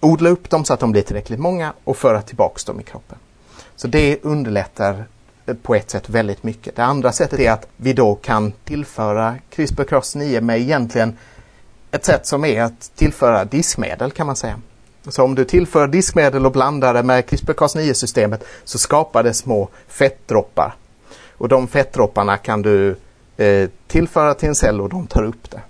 odla 0.00 0.30
upp 0.30 0.50
dem 0.50 0.64
så 0.64 0.74
att 0.74 0.80
de 0.80 0.92
blir 0.92 1.02
tillräckligt 1.02 1.38
många 1.38 1.72
och 1.84 1.96
föra 1.96 2.22
tillbaks 2.22 2.64
dem 2.64 2.80
i 2.80 2.82
kroppen. 2.82 3.18
Så 3.76 3.88
det 3.88 4.24
underlättar 4.24 5.04
eh, 5.46 5.54
på 5.54 5.74
ett 5.74 5.90
sätt 5.90 6.08
väldigt 6.08 6.42
mycket. 6.42 6.76
Det 6.76 6.84
andra 6.84 7.12
sättet 7.12 7.40
är 7.40 7.52
att 7.52 7.66
vi 7.76 7.92
då 7.92 8.14
kan 8.14 8.52
tillföra 8.64 9.34
CRISPR-Cas9 9.54 10.40
med 10.40 10.60
egentligen 10.60 11.16
ett 11.90 12.04
sätt 12.04 12.26
som 12.26 12.44
är 12.44 12.62
att 12.62 12.90
tillföra 12.94 13.44
diskmedel 13.44 14.10
kan 14.10 14.26
man 14.26 14.36
säga. 14.36 14.56
Så 15.08 15.22
om 15.22 15.34
du 15.34 15.44
tillför 15.44 15.86
diskmedel 15.86 16.46
och 16.46 16.52
blandar 16.52 16.94
det 16.94 17.02
med 17.02 17.24
CRISPR-Cas9-systemet 17.24 18.44
så 18.64 18.78
skapar 18.78 19.22
det 19.22 19.34
små 19.34 19.68
fettdroppar. 19.88 20.74
Och 21.32 21.48
de 21.48 21.68
fettdropparna 21.68 22.36
kan 22.36 22.62
du 22.62 22.96
eh, 23.36 23.68
tillföra 23.86 24.34
till 24.34 24.48
en 24.48 24.54
cell 24.54 24.80
och 24.80 24.88
de 24.88 25.06
tar 25.06 25.22
upp 25.22 25.50
det. 25.50 25.60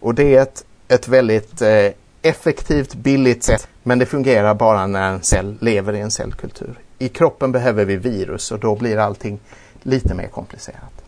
Och 0.00 0.14
det 0.14 0.34
är 0.34 0.42
ett, 0.42 0.64
ett 0.88 1.08
väldigt 1.08 1.62
eh, 1.62 1.90
effektivt, 2.22 2.94
billigt 2.94 3.44
sätt 3.44 3.68
men 3.82 3.98
det 3.98 4.06
fungerar 4.06 4.54
bara 4.54 4.86
när 4.86 5.10
en 5.12 5.22
cell 5.22 5.56
lever 5.60 5.92
i 5.92 6.00
en 6.00 6.10
cellkultur. 6.10 6.78
I 6.98 7.08
kroppen 7.08 7.52
behöver 7.52 7.84
vi 7.84 7.96
virus 7.96 8.52
och 8.52 8.58
då 8.58 8.76
blir 8.76 8.98
allting 8.98 9.38
lite 9.82 10.14
mer 10.14 10.28
komplicerat. 10.28 11.05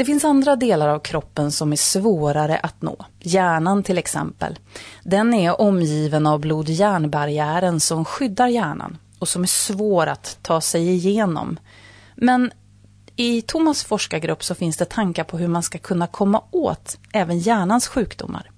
Det 0.00 0.04
finns 0.04 0.24
andra 0.24 0.56
delar 0.56 0.88
av 0.88 0.98
kroppen 0.98 1.52
som 1.52 1.72
är 1.72 1.76
svårare 1.76 2.58
att 2.62 2.82
nå. 2.82 3.04
Hjärnan 3.18 3.82
till 3.82 3.98
exempel. 3.98 4.58
Den 5.04 5.34
är 5.34 5.60
omgiven 5.60 6.26
av 6.26 6.40
blod-hjärnbarriären 6.40 7.80
som 7.80 8.04
skyddar 8.04 8.48
hjärnan 8.48 8.98
och 9.18 9.28
som 9.28 9.42
är 9.42 9.46
svår 9.46 10.06
att 10.06 10.38
ta 10.42 10.60
sig 10.60 10.88
igenom. 10.88 11.58
Men 12.14 12.50
i 13.16 13.42
Thomas 13.42 13.84
forskargrupp 13.84 14.44
så 14.44 14.54
finns 14.54 14.76
det 14.76 14.84
tankar 14.84 15.24
på 15.24 15.38
hur 15.38 15.48
man 15.48 15.62
ska 15.62 15.78
kunna 15.78 16.06
komma 16.06 16.42
åt 16.50 16.98
även 17.12 17.38
hjärnans 17.38 17.88
sjukdomar. 17.88 18.50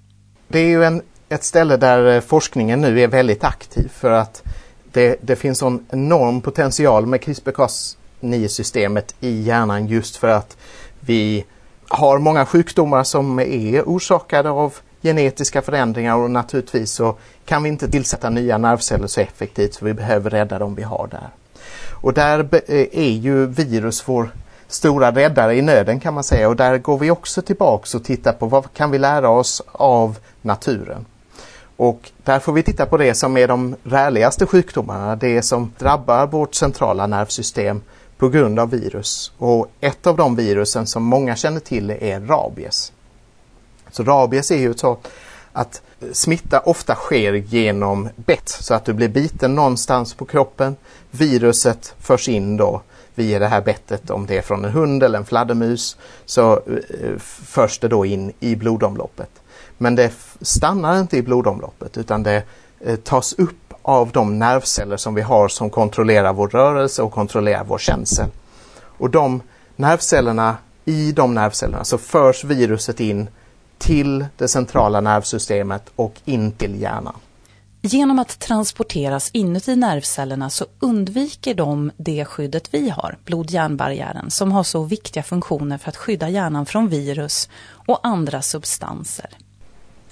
Det 0.47 0.59
är 0.59 0.67
ju 0.67 0.83
en, 0.83 1.01
ett 1.29 1.43
ställe 1.43 1.77
där 1.77 2.15
eh, 2.15 2.21
forskningen 2.21 2.81
nu 2.81 3.01
är 3.01 3.07
väldigt 3.07 3.43
aktiv 3.43 3.89
för 3.93 4.11
att 4.11 4.43
det, 4.91 5.17
det 5.21 5.35
finns 5.35 5.61
en 5.61 5.85
enorm 5.89 6.41
potential 6.41 7.05
med 7.05 7.21
CRISPR-Cas9-systemet 7.21 9.15
i 9.19 9.41
hjärnan 9.41 9.87
just 9.87 10.15
för 10.15 10.27
att 10.27 10.57
vi 11.05 11.45
har 11.87 12.19
många 12.19 12.45
sjukdomar 12.45 13.03
som 13.03 13.39
är 13.39 13.81
orsakade 13.81 14.49
av 14.49 14.73
genetiska 15.01 15.61
förändringar 15.61 16.15
och 16.15 16.31
naturligtvis 16.31 16.91
så 16.91 17.15
kan 17.45 17.63
vi 17.63 17.69
inte 17.69 17.91
tillsätta 17.91 18.29
nya 18.29 18.57
nervceller 18.57 19.07
så 19.07 19.21
effektivt 19.21 19.73
så 19.73 19.85
vi 19.85 19.93
behöver 19.93 20.29
rädda 20.29 20.59
dem 20.59 20.75
vi 20.75 20.83
har 20.83 21.07
där. 21.11 21.29
Och 21.89 22.13
där 22.13 22.39
eh, 22.39 22.87
är 22.91 23.11
ju 23.11 23.45
virus 23.45 24.03
vår 24.05 24.29
stora 24.67 25.11
räddare 25.11 25.55
i 25.55 25.61
nöden 25.61 25.99
kan 25.99 26.13
man 26.13 26.23
säga 26.23 26.49
och 26.49 26.55
där 26.55 26.77
går 26.77 26.97
vi 26.97 27.11
också 27.11 27.41
tillbaks 27.41 27.95
och 27.95 28.03
tittar 28.03 28.33
på 28.33 28.45
vad 28.45 28.73
kan 28.73 28.91
vi 28.91 28.99
lära 28.99 29.29
oss 29.29 29.61
av 29.71 30.17
naturen. 30.41 31.05
Och 31.77 32.11
där 32.23 32.39
får 32.39 32.53
vi 32.53 32.63
titta 32.63 32.85
på 32.85 32.97
det 32.97 33.13
som 33.13 33.37
är 33.37 33.47
de 33.47 33.75
rärligaste 33.83 34.45
sjukdomarna, 34.45 35.15
det 35.15 35.41
som 35.41 35.71
drabbar 35.77 36.27
vårt 36.27 36.55
centrala 36.55 37.07
nervsystem 37.07 37.81
på 38.23 38.29
grund 38.29 38.59
av 38.59 38.69
virus. 38.69 39.31
Och 39.37 39.67
ett 39.79 40.07
av 40.07 40.17
de 40.17 40.35
virusen 40.35 40.87
som 40.87 41.03
många 41.03 41.35
känner 41.35 41.59
till 41.59 41.89
är 41.89 42.19
rabies. 42.19 42.91
Så 43.91 44.03
rabies 44.03 44.51
är 44.51 44.57
ju 44.57 44.73
så 44.73 44.97
att 45.53 45.81
smitta 46.11 46.59
ofta 46.59 46.95
sker 46.95 47.33
genom 47.33 48.09
bett, 48.15 48.49
så 48.49 48.73
att 48.73 48.85
du 48.85 48.93
blir 48.93 49.07
biten 49.07 49.55
någonstans 49.55 50.13
på 50.13 50.25
kroppen. 50.25 50.75
Viruset 51.11 51.95
förs 51.99 52.29
in 52.29 52.57
då 52.57 52.81
via 53.15 53.39
det 53.39 53.47
här 53.47 53.61
bettet, 53.61 54.09
om 54.09 54.25
det 54.25 54.37
är 54.37 54.41
från 54.41 54.65
en 54.65 54.71
hund 54.71 55.03
eller 55.03 55.19
en 55.19 55.25
fladdermus, 55.25 55.97
så 56.25 56.53
eh, 56.53 57.17
förs 57.45 57.79
det 57.79 57.87
då 57.87 58.05
in 58.05 58.33
i 58.39 58.55
blodomloppet. 58.55 59.31
Men 59.77 59.95
det 59.95 60.11
stannar 60.41 60.99
inte 60.99 61.17
i 61.17 61.21
blodomloppet 61.21 61.97
utan 61.97 62.23
det 62.23 62.43
eh, 62.79 62.95
tas 62.95 63.33
upp 63.33 63.55
av 63.83 64.11
de 64.11 64.39
nervceller 64.39 64.97
som 64.97 65.15
vi 65.15 65.21
har 65.21 65.47
som 65.47 65.69
kontrollerar 65.69 66.33
vår 66.33 66.47
rörelse 66.47 67.01
och 67.01 67.11
kontrollerar 67.11 67.63
vår 67.63 67.77
känsel. 67.77 68.29
Och 68.97 69.09
de 69.09 69.41
nervcellerna, 69.75 70.57
i 70.85 71.11
de 71.11 71.33
nervcellerna 71.33 71.83
så 71.83 71.97
förs 71.97 72.43
viruset 72.43 72.99
in 72.99 73.27
till 73.77 74.25
det 74.37 74.47
centrala 74.47 75.01
nervsystemet 75.01 75.91
och 75.95 76.21
in 76.25 76.51
till 76.51 76.81
hjärnan. 76.81 77.15
Genom 77.81 78.19
att 78.19 78.39
transporteras 78.39 79.29
inuti 79.33 79.75
nervcellerna 79.75 80.49
så 80.49 80.65
undviker 80.79 81.53
de 81.53 81.91
det 81.97 82.25
skyddet 82.25 82.73
vi 82.73 82.89
har, 82.89 83.17
blod-hjärnbarriären, 83.25 84.31
som 84.31 84.51
har 84.51 84.63
så 84.63 84.83
viktiga 84.83 85.23
funktioner 85.23 85.77
för 85.77 85.89
att 85.89 85.97
skydda 85.97 86.29
hjärnan 86.29 86.65
från 86.65 86.89
virus 86.89 87.49
och 87.87 87.99
andra 88.03 88.41
substanser. 88.41 89.29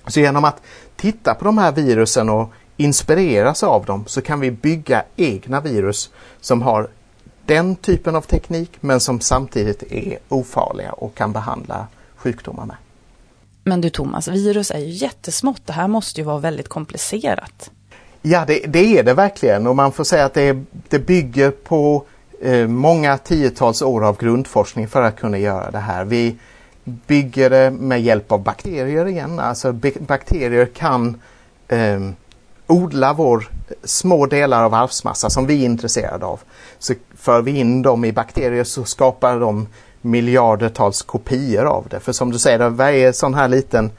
Så 0.07 0.19
genom 0.19 0.45
att 0.45 0.61
titta 0.95 1.33
på 1.35 1.45
de 1.45 1.57
här 1.57 1.71
virusen 1.71 2.29
och 2.29 2.53
inspireras 2.77 3.63
av 3.63 3.85
dem 3.85 4.03
så 4.07 4.21
kan 4.21 4.39
vi 4.39 4.51
bygga 4.51 5.03
egna 5.15 5.61
virus 5.61 6.09
som 6.41 6.61
har 6.61 6.87
den 7.45 7.75
typen 7.75 8.15
av 8.15 8.21
teknik 8.21 8.71
men 8.79 8.99
som 8.99 9.19
samtidigt 9.19 9.83
är 9.91 10.17
ofarliga 10.29 10.91
och 10.91 11.15
kan 11.15 11.33
behandla 11.33 11.87
sjukdomar 12.15 12.65
med. 12.65 12.75
Men 13.63 13.81
du 13.81 13.89
Thomas, 13.89 14.27
virus 14.27 14.71
är 14.71 14.79
ju 14.79 14.89
jättesmått. 14.89 15.61
Det 15.65 15.73
här 15.73 15.87
måste 15.87 16.21
ju 16.21 16.25
vara 16.25 16.37
väldigt 16.37 16.67
komplicerat. 16.67 17.71
Ja, 18.21 18.45
det, 18.47 18.59
det 18.67 18.99
är 18.99 19.03
det 19.03 19.13
verkligen 19.13 19.67
och 19.67 19.75
man 19.75 19.91
får 19.91 20.03
säga 20.03 20.25
att 20.25 20.33
det, 20.33 20.63
det 20.89 20.99
bygger 20.99 21.51
på 21.51 22.03
eh, 22.41 22.67
många 22.67 23.17
tiotals 23.17 23.81
år 23.81 24.05
av 24.05 24.17
grundforskning 24.17 24.87
för 24.87 25.01
att 25.01 25.19
kunna 25.19 25.37
göra 25.37 25.71
det 25.71 25.79
här. 25.79 26.05
Vi 26.05 26.35
bygger 26.83 27.49
det 27.49 27.71
med 27.71 28.01
hjälp 28.01 28.31
av 28.31 28.43
bakterier 28.43 29.05
igen. 29.05 29.39
Alltså 29.39 29.73
bakterier 29.99 30.65
kan 30.65 31.21
eh, 31.67 31.99
odla 32.71 33.13
vår 33.13 33.49
eh, 33.67 33.75
små 33.83 34.25
delar 34.25 34.63
av 34.63 34.73
arvsmassa 34.73 35.29
som 35.29 35.47
vi 35.47 35.61
är 35.61 35.65
intresserade 35.65 36.25
av. 36.25 36.39
Så 36.79 36.93
för 37.17 37.41
vi 37.41 37.51
in 37.51 37.81
dem 37.81 38.05
i 38.05 38.11
bakterier 38.11 38.63
så 38.63 38.83
skapar 38.83 39.39
de 39.39 39.67
miljardertals 40.01 41.01
kopior 41.01 41.65
av 41.65 41.87
det. 41.89 41.99
För 41.99 42.11
som 42.11 42.31
du 42.31 42.39
säger, 42.39 42.69
varje 42.69 43.13
sån 43.13 43.33
här 43.33 43.47
liten 43.47 43.91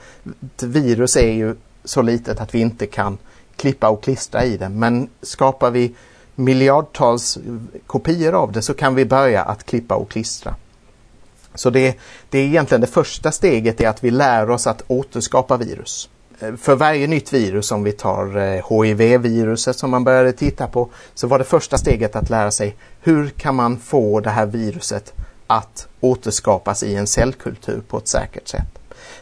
virus 0.60 1.16
är 1.16 1.32
ju 1.32 1.56
så 1.84 2.02
litet 2.02 2.40
att 2.40 2.54
vi 2.54 2.60
inte 2.60 2.86
kan 2.86 3.18
klippa 3.56 3.88
och 3.88 4.02
klistra 4.02 4.44
i 4.44 4.56
det. 4.56 4.68
Men 4.68 5.08
skapar 5.22 5.70
vi 5.70 5.94
miljardtals 6.34 7.36
eh, 7.36 7.42
kopior 7.86 8.34
av 8.34 8.52
det 8.52 8.62
så 8.62 8.74
kan 8.74 8.94
vi 8.94 9.04
börja 9.04 9.42
att 9.42 9.64
klippa 9.64 9.94
och 9.94 10.10
klistra. 10.10 10.54
Så 11.54 11.70
det, 11.70 11.98
det 12.30 12.38
är 12.38 12.44
egentligen 12.44 12.80
det 12.80 12.86
första 12.86 13.32
steget 13.32 13.80
är 13.80 13.88
att 13.88 14.04
vi 14.04 14.10
lär 14.10 14.50
oss 14.50 14.66
att 14.66 14.82
återskapa 14.86 15.56
virus. 15.56 16.08
Eh, 16.42 16.56
för 16.56 16.74
varje 16.74 17.06
nytt 17.06 17.32
virus, 17.32 17.72
om 17.72 17.84
vi 17.84 17.92
tar 17.92 18.36
eh, 18.36 18.64
HIV-viruset 18.70 19.76
som 19.76 19.90
man 19.90 20.04
började 20.04 20.32
titta 20.32 20.66
på, 20.66 20.88
så 21.14 21.26
var 21.26 21.38
det 21.38 21.44
första 21.44 21.78
steget 21.78 22.16
att 22.16 22.30
lära 22.30 22.50
sig 22.50 22.76
hur 23.00 23.28
kan 23.28 23.54
man 23.54 23.78
få 23.78 24.20
det 24.20 24.30
här 24.30 24.46
viruset 24.46 25.12
att 25.46 25.88
återskapas 26.00 26.82
i 26.82 26.94
en 26.94 27.06
cellkultur 27.06 27.82
på 27.88 27.98
ett 27.98 28.08
säkert 28.08 28.48
sätt. 28.48 28.78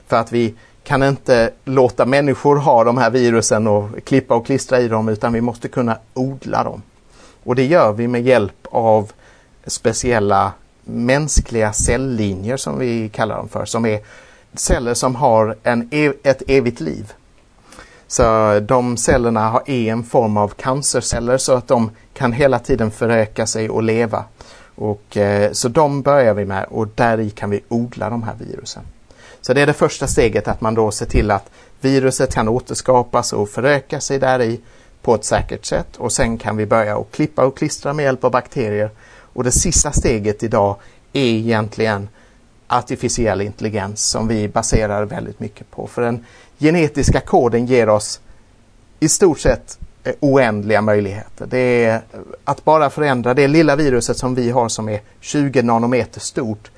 För 0.07 0.17
att 0.17 0.33
vi 0.33 0.55
kan 0.85 1.03
inte 1.03 1.51
låta 1.65 2.07
människor 2.07 2.57
ha 2.57 2.85
de 2.85 2.99
här 2.99 3.11
virusen 3.11 3.67
och 3.67 4.05
klippa 4.05 4.35
och 4.35 4.47
klistra 4.47 4.81
i 4.81 4.89
dem 4.89 5.09
utan 5.09 5.33
vi 5.33 5.41
måste 5.41 5.69
kunna 5.69 5.99
odla 6.15 6.65
dem. 6.65 6.83
Och 7.45 7.55
det 7.55 7.67
gör 7.67 7.93
vi 7.93 8.09
med 8.09 8.23
hjälp 8.23 8.67
av 8.71 9.13
speciella 9.67 10.53
mänskliga 10.85 11.73
celllinjer 11.73 12.57
som 12.57 12.79
vi 12.79 13.09
kallar 13.09 13.37
dem 13.37 13.49
för, 13.49 13.65
som 13.65 13.87
är 13.87 14.01
celler 14.55 14.95
som 14.95 15.15
har 15.15 15.57
en, 15.63 15.89
ett 16.23 16.43
evigt 16.47 16.81
liv. 16.81 17.13
Så 18.07 18.61
de 18.61 18.97
cellerna 18.97 19.63
är 19.67 19.93
en 19.93 20.05
form 20.05 20.37
av 20.37 20.49
cancerceller 20.49 21.39
så 21.39 21.53
att 21.53 21.69
de 21.69 21.91
kan 22.15 22.33
hela 22.33 22.59
tiden 22.59 22.91
föröka 22.91 23.47
sig 23.47 23.71
och 23.71 23.83
leva. 23.83 24.25
Och, 24.75 25.17
eh, 25.17 25.53
så 25.53 25.69
de 25.69 26.03
börjar 26.03 26.35
vi 26.35 26.45
med 26.45 26.67
och 26.71 26.89
där 26.95 27.21
i 27.21 27.31
kan 27.31 27.51
vi 27.51 27.61
odla 27.69 28.11
de 28.11 28.23
här 28.23 28.35
virusen. 28.39 28.83
Så 29.41 29.53
det 29.53 29.61
är 29.61 29.67
det 29.67 29.73
första 29.73 30.07
steget 30.07 30.49
att 30.49 30.61
man 30.61 30.75
då 30.75 30.91
ser 30.91 31.07
till 31.07 31.31
att 31.31 31.51
viruset 31.81 32.35
kan 32.35 32.49
återskapas 32.49 33.33
och 33.33 33.49
föröka 33.49 34.01
sig 34.01 34.19
där 34.19 34.43
i 34.43 34.61
på 35.03 35.15
ett 35.15 35.25
säkert 35.25 35.65
sätt 35.65 35.97
och 35.97 36.13
sen 36.13 36.39
kan 36.39 36.57
vi 36.57 36.67
börja 36.67 36.99
att 36.99 37.11
klippa 37.11 37.45
och 37.45 37.57
klistra 37.57 37.93
med 37.93 38.03
hjälp 38.03 38.25
av 38.25 38.31
bakterier. 38.31 38.91
Och 39.33 39.45
det 39.45 39.53
sista 39.53 39.93
steget 39.93 40.43
idag 40.43 40.77
är 41.13 41.25
egentligen 41.25 42.09
artificiell 42.71 43.41
intelligens 43.41 44.05
som 44.05 44.29
vi 44.29 44.49
baserar 44.49 45.05
väldigt 45.05 45.41
mycket 45.41 45.71
på. 45.71 45.87
För 45.87 46.03
den 46.03 46.25
genetiska 46.59 47.21
koden 47.21 47.67
ger 47.67 47.89
oss 47.89 48.21
i 49.01 49.09
stort 49.09 49.41
sett 49.41 49.79
eh, 50.05 50.15
oändliga 50.21 50.83
möjligheter. 50.83 51.47
Det 51.47 51.85
är 51.85 52.03
att 52.45 52.65
bara 52.65 52.91
förändra 52.91 53.35
det 53.35 53.49
lilla 53.49 53.77
viruset 53.77 54.17
som 54.17 54.35
vi 54.35 54.51
har 54.51 54.69
som 54.69 54.89
är 54.89 55.01
20 55.21 55.63
nanometer 55.63 56.21
stort. 56.21 56.71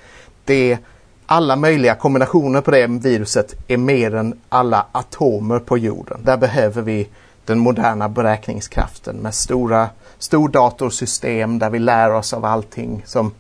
Det 0.45 0.73
är 0.73 0.79
alla 1.27 1.57
möjliga 1.57 1.95
kombinationer 1.95 2.61
på 2.61 2.71
det 2.71 2.87
viruset 2.87 3.55
är 3.69 3.77
mer 3.77 4.15
än 4.15 4.41
alla 4.49 4.87
atomer 4.93 5.59
på 5.59 5.79
jorden. 5.79 6.21
Där 6.25 6.37
behöver 6.37 6.83
vi 6.83 7.09
den 7.45 7.59
moderna 7.59 8.09
beräkningskraften 8.09 9.17
med 9.17 9.35
stora 9.35 9.89
stordatorsystem 10.19 11.59
där 11.59 11.71
vi 11.71 11.79
lär 11.79 12.13
oss 12.13 12.33
av 12.33 12.45
allting 12.45 13.03
som 13.07 13.33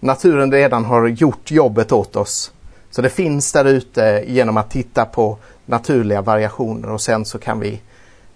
naturen 0.00 0.52
redan 0.52 0.84
har 0.84 1.06
gjort 1.08 1.50
jobbet 1.50 1.92
åt 1.92 2.16
oss. 2.16 2.52
Så 2.90 3.02
det 3.02 3.10
finns 3.10 3.52
där 3.52 3.64
ute 3.64 4.24
genom 4.26 4.56
att 4.56 4.70
titta 4.70 5.04
på 5.04 5.38
naturliga 5.66 6.22
variationer 6.22 6.90
och 6.90 7.00
sen 7.00 7.24
så 7.24 7.38
kan 7.38 7.60
vi 7.60 7.80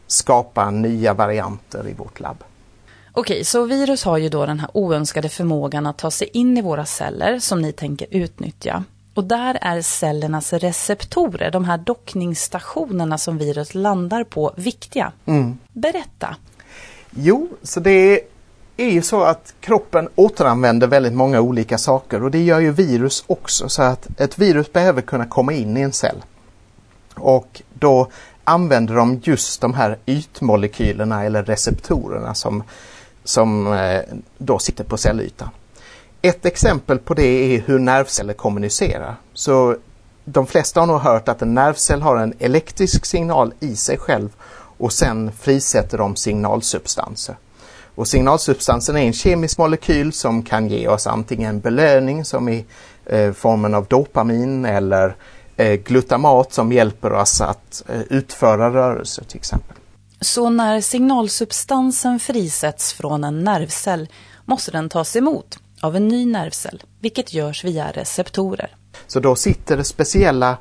skapa 0.06 0.70
nya 0.70 1.14
varianter 1.14 1.88
i 1.88 1.92
vårt 1.92 2.20
labb. 2.20 2.44
Okej, 3.12 3.44
så 3.44 3.64
virus 3.64 4.04
har 4.04 4.18
ju 4.18 4.28
då 4.28 4.46
den 4.46 4.60
här 4.60 4.70
oönskade 4.72 5.28
förmågan 5.28 5.86
att 5.86 5.98
ta 5.98 6.10
sig 6.10 6.28
in 6.32 6.58
i 6.58 6.62
våra 6.62 6.84
celler 6.84 7.38
som 7.38 7.62
ni 7.62 7.72
tänker 7.72 8.06
utnyttja. 8.10 8.84
Och 9.14 9.24
där 9.24 9.58
är 9.60 9.82
cellernas 9.82 10.52
receptorer, 10.52 11.50
de 11.50 11.64
här 11.64 11.78
dockningsstationerna 11.78 13.18
som 13.18 13.38
virus 13.38 13.74
landar 13.74 14.24
på, 14.24 14.52
viktiga. 14.56 15.12
Mm. 15.26 15.58
Berätta. 15.72 16.36
Jo, 17.10 17.48
så 17.62 17.80
det 17.80 18.20
är 18.76 18.90
ju 18.90 19.02
så 19.02 19.22
att 19.22 19.54
kroppen 19.60 20.08
återanvänder 20.14 20.86
väldigt 20.86 21.12
många 21.12 21.40
olika 21.40 21.78
saker 21.78 22.22
och 22.22 22.30
det 22.30 22.42
gör 22.42 22.60
ju 22.60 22.70
virus 22.70 23.24
också. 23.26 23.68
Så 23.68 23.82
att 23.82 24.20
ett 24.20 24.38
virus 24.38 24.72
behöver 24.72 25.02
kunna 25.02 25.26
komma 25.26 25.52
in 25.52 25.76
i 25.76 25.80
en 25.80 25.92
cell. 25.92 26.24
Och 27.14 27.62
då 27.74 28.08
använder 28.44 28.94
de 28.94 29.20
just 29.24 29.60
de 29.60 29.74
här 29.74 29.98
ytmolekylerna 30.06 31.24
eller 31.24 31.42
receptorerna 31.42 32.34
som, 32.34 32.62
som 33.24 33.72
eh, 33.72 34.00
då 34.38 34.58
sitter 34.58 34.84
på 34.84 34.96
cellytan. 34.96 35.48
Ett 36.22 36.46
exempel 36.46 36.98
på 36.98 37.14
det 37.14 37.26
är 37.26 37.60
hur 37.60 37.78
nervceller 37.78 38.34
kommunicerar. 38.34 39.16
Så 39.34 39.76
de 40.24 40.46
flesta 40.46 40.80
har 40.80 40.86
nog 40.86 41.00
hört 41.00 41.28
att 41.28 41.42
en 41.42 41.54
nervcell 41.54 42.02
har 42.02 42.16
en 42.16 42.34
elektrisk 42.38 43.06
signal 43.06 43.52
i 43.60 43.76
sig 43.76 43.98
själv 43.98 44.28
och 44.78 44.92
sen 44.92 45.32
frisätter 45.32 45.98
de 45.98 46.16
signalsubstanser. 46.16 47.36
Och 47.94 48.08
signalsubstansen 48.08 48.96
är 48.96 49.00
en 49.00 49.12
kemisk 49.12 49.58
molekyl 49.58 50.12
som 50.12 50.42
kan 50.42 50.68
ge 50.68 50.88
oss 50.88 51.06
antingen 51.06 51.60
belöning 51.60 52.24
som 52.24 52.48
i 52.48 52.64
eh, 53.06 53.32
formen 53.32 53.74
av 53.74 53.86
dopamin 53.86 54.64
eller 54.64 55.16
eh, 55.56 55.72
glutamat 55.72 56.52
som 56.52 56.72
hjälper 56.72 57.12
oss 57.12 57.40
att 57.40 57.82
eh, 57.88 58.00
utföra 58.10 58.70
rörelser 58.70 59.24
till 59.24 59.36
exempel. 59.36 59.76
Så 60.20 60.50
när 60.50 60.80
signalsubstansen 60.80 62.20
frisätts 62.20 62.92
från 62.92 63.24
en 63.24 63.44
nervcell 63.44 64.08
måste 64.44 64.70
den 64.70 64.88
tas 64.88 65.16
emot 65.16 65.58
av 65.80 65.96
en 65.96 66.08
ny 66.08 66.26
nervcell, 66.26 66.82
vilket 67.00 67.34
görs 67.34 67.64
via 67.64 67.90
receptorer. 67.90 68.76
Så 69.06 69.20
då 69.20 69.36
sitter 69.36 69.76
det 69.76 69.84
speciella 69.84 70.56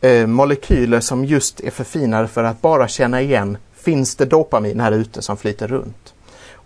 eh, 0.00 0.26
molekyler 0.26 1.00
som 1.00 1.24
just 1.24 1.60
är 1.60 1.70
förfinade 1.70 2.28
för 2.28 2.44
att 2.44 2.62
bara 2.62 2.88
känna 2.88 3.22
igen, 3.22 3.58
finns 3.74 4.16
det 4.16 4.24
dopamin 4.24 4.80
här 4.80 4.92
ute 4.92 5.22
som 5.22 5.36
flyter 5.36 5.68
runt? 5.68 6.14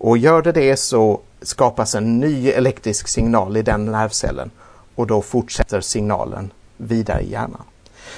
Och 0.02 0.18
gör 0.18 0.42
det 0.42 0.52
det 0.52 0.76
så 0.76 1.20
skapas 1.42 1.94
en 1.94 2.20
ny 2.20 2.48
elektrisk 2.48 3.08
signal 3.08 3.56
i 3.56 3.62
den 3.62 3.84
nervcellen 3.84 4.50
och 4.94 5.06
då 5.06 5.22
fortsätter 5.22 5.80
signalen 5.80 6.52
vidare 6.76 7.20
i 7.20 7.30
hjärnan. 7.30 7.62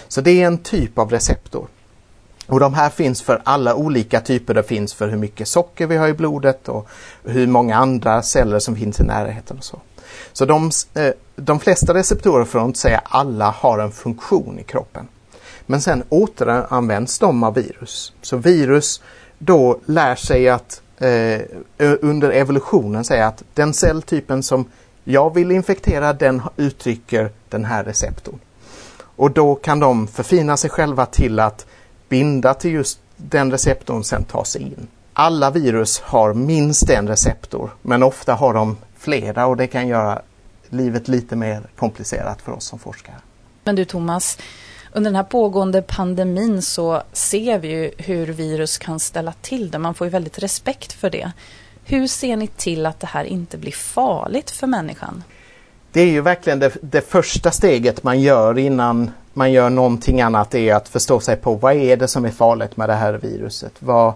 Så 0.08 0.20
det 0.20 0.30
är 0.30 0.46
en 0.46 0.58
typ 0.58 0.98
av 0.98 1.10
receptor. 1.10 1.66
Och 2.46 2.60
de 2.60 2.74
här 2.74 2.90
finns 2.90 3.22
för 3.22 3.42
alla 3.44 3.74
olika 3.74 4.20
typer. 4.20 4.54
Det 4.54 4.62
finns 4.62 4.94
för 4.94 5.08
hur 5.08 5.16
mycket 5.16 5.48
socker 5.48 5.86
vi 5.86 5.96
har 5.96 6.08
i 6.08 6.12
blodet 6.12 6.68
och 6.68 6.88
hur 7.24 7.46
många 7.46 7.76
andra 7.76 8.22
celler 8.22 8.58
som 8.58 8.76
finns 8.76 9.00
i 9.00 9.04
närheten. 9.04 9.58
och 9.58 9.64
Så 9.64 9.80
Så 10.32 10.44
de, 10.44 10.70
eh, 10.94 11.12
de 11.36 11.60
flesta 11.60 11.94
receptorer, 11.94 12.44
för 12.44 12.58
att 12.58 12.66
inte 12.66 12.78
säga 12.78 13.02
alla, 13.04 13.50
har 13.50 13.78
en 13.78 13.92
funktion 13.92 14.58
i 14.58 14.62
kroppen. 14.62 15.08
Men 15.66 15.80
sen 15.80 16.02
återanvänds 16.08 17.18
de 17.18 17.44
av 17.44 17.54
virus. 17.54 18.12
Så 18.22 18.36
virus 18.36 19.02
då 19.38 19.80
lär 19.86 20.14
sig 20.14 20.48
att 20.48 20.80
eh, 21.04 21.40
under 22.00 22.30
evolutionen 22.30 23.04
säga 23.04 23.26
att 23.26 23.42
den 23.54 23.74
celltypen 23.74 24.42
som 24.42 24.64
jag 25.04 25.34
vill 25.34 25.50
infektera 25.50 26.12
den 26.12 26.42
uttrycker 26.56 27.30
den 27.48 27.64
här 27.64 27.84
receptorn. 27.84 28.38
Och 29.16 29.30
då 29.30 29.54
kan 29.54 29.80
de 29.80 30.06
förfina 30.06 30.56
sig 30.56 30.70
själva 30.70 31.06
till 31.06 31.40
att 31.40 31.66
binda 32.08 32.54
till 32.54 32.72
just 32.72 32.98
den 33.16 33.50
receptorn 33.50 33.98
och 33.98 34.06
sen 34.06 34.24
ta 34.24 34.44
sig 34.44 34.62
in. 34.62 34.86
Alla 35.12 35.50
virus 35.50 36.00
har 36.00 36.34
minst 36.34 36.90
en 36.90 37.08
receptor 37.08 37.70
men 37.82 38.02
ofta 38.02 38.34
har 38.34 38.54
de 38.54 38.76
flera 38.98 39.46
och 39.46 39.56
det 39.56 39.66
kan 39.66 39.88
göra 39.88 40.22
livet 40.68 41.08
lite 41.08 41.36
mer 41.36 41.62
komplicerat 41.76 42.42
för 42.42 42.52
oss 42.52 42.64
som 42.64 42.78
forskare. 42.78 43.16
Men 43.64 43.76
du 43.76 43.84
Thomas, 43.84 44.38
under 44.96 45.10
den 45.10 45.16
här 45.16 45.22
pågående 45.22 45.82
pandemin 45.82 46.62
så 46.62 47.02
ser 47.12 47.58
vi 47.58 47.68
ju 47.68 47.90
hur 47.98 48.26
virus 48.26 48.78
kan 48.78 49.00
ställa 49.00 49.32
till 49.32 49.70
det. 49.70 49.78
Man 49.78 49.94
får 49.94 50.06
ju 50.06 50.10
väldigt 50.10 50.38
respekt 50.38 50.92
för 50.92 51.10
det. 51.10 51.32
Hur 51.84 52.06
ser 52.06 52.36
ni 52.36 52.46
till 52.46 52.86
att 52.86 53.00
det 53.00 53.06
här 53.06 53.24
inte 53.24 53.58
blir 53.58 53.72
farligt 53.72 54.50
för 54.50 54.66
människan? 54.66 55.24
Det 55.92 56.00
är 56.00 56.06
ju 56.06 56.20
verkligen 56.20 56.58
det, 56.58 56.76
det 56.80 57.10
första 57.10 57.50
steget 57.50 58.02
man 58.02 58.20
gör 58.20 58.58
innan 58.58 59.10
man 59.32 59.52
gör 59.52 59.70
någonting 59.70 60.20
annat 60.20 60.54
är 60.54 60.74
att 60.74 60.88
förstå 60.88 61.20
sig 61.20 61.36
på 61.36 61.54
vad 61.54 61.74
är 61.74 61.96
det 61.96 62.08
som 62.08 62.24
är 62.24 62.30
farligt 62.30 62.76
med 62.76 62.88
det 62.88 62.94
här 62.94 63.12
viruset? 63.12 63.72
Vad, 63.78 64.12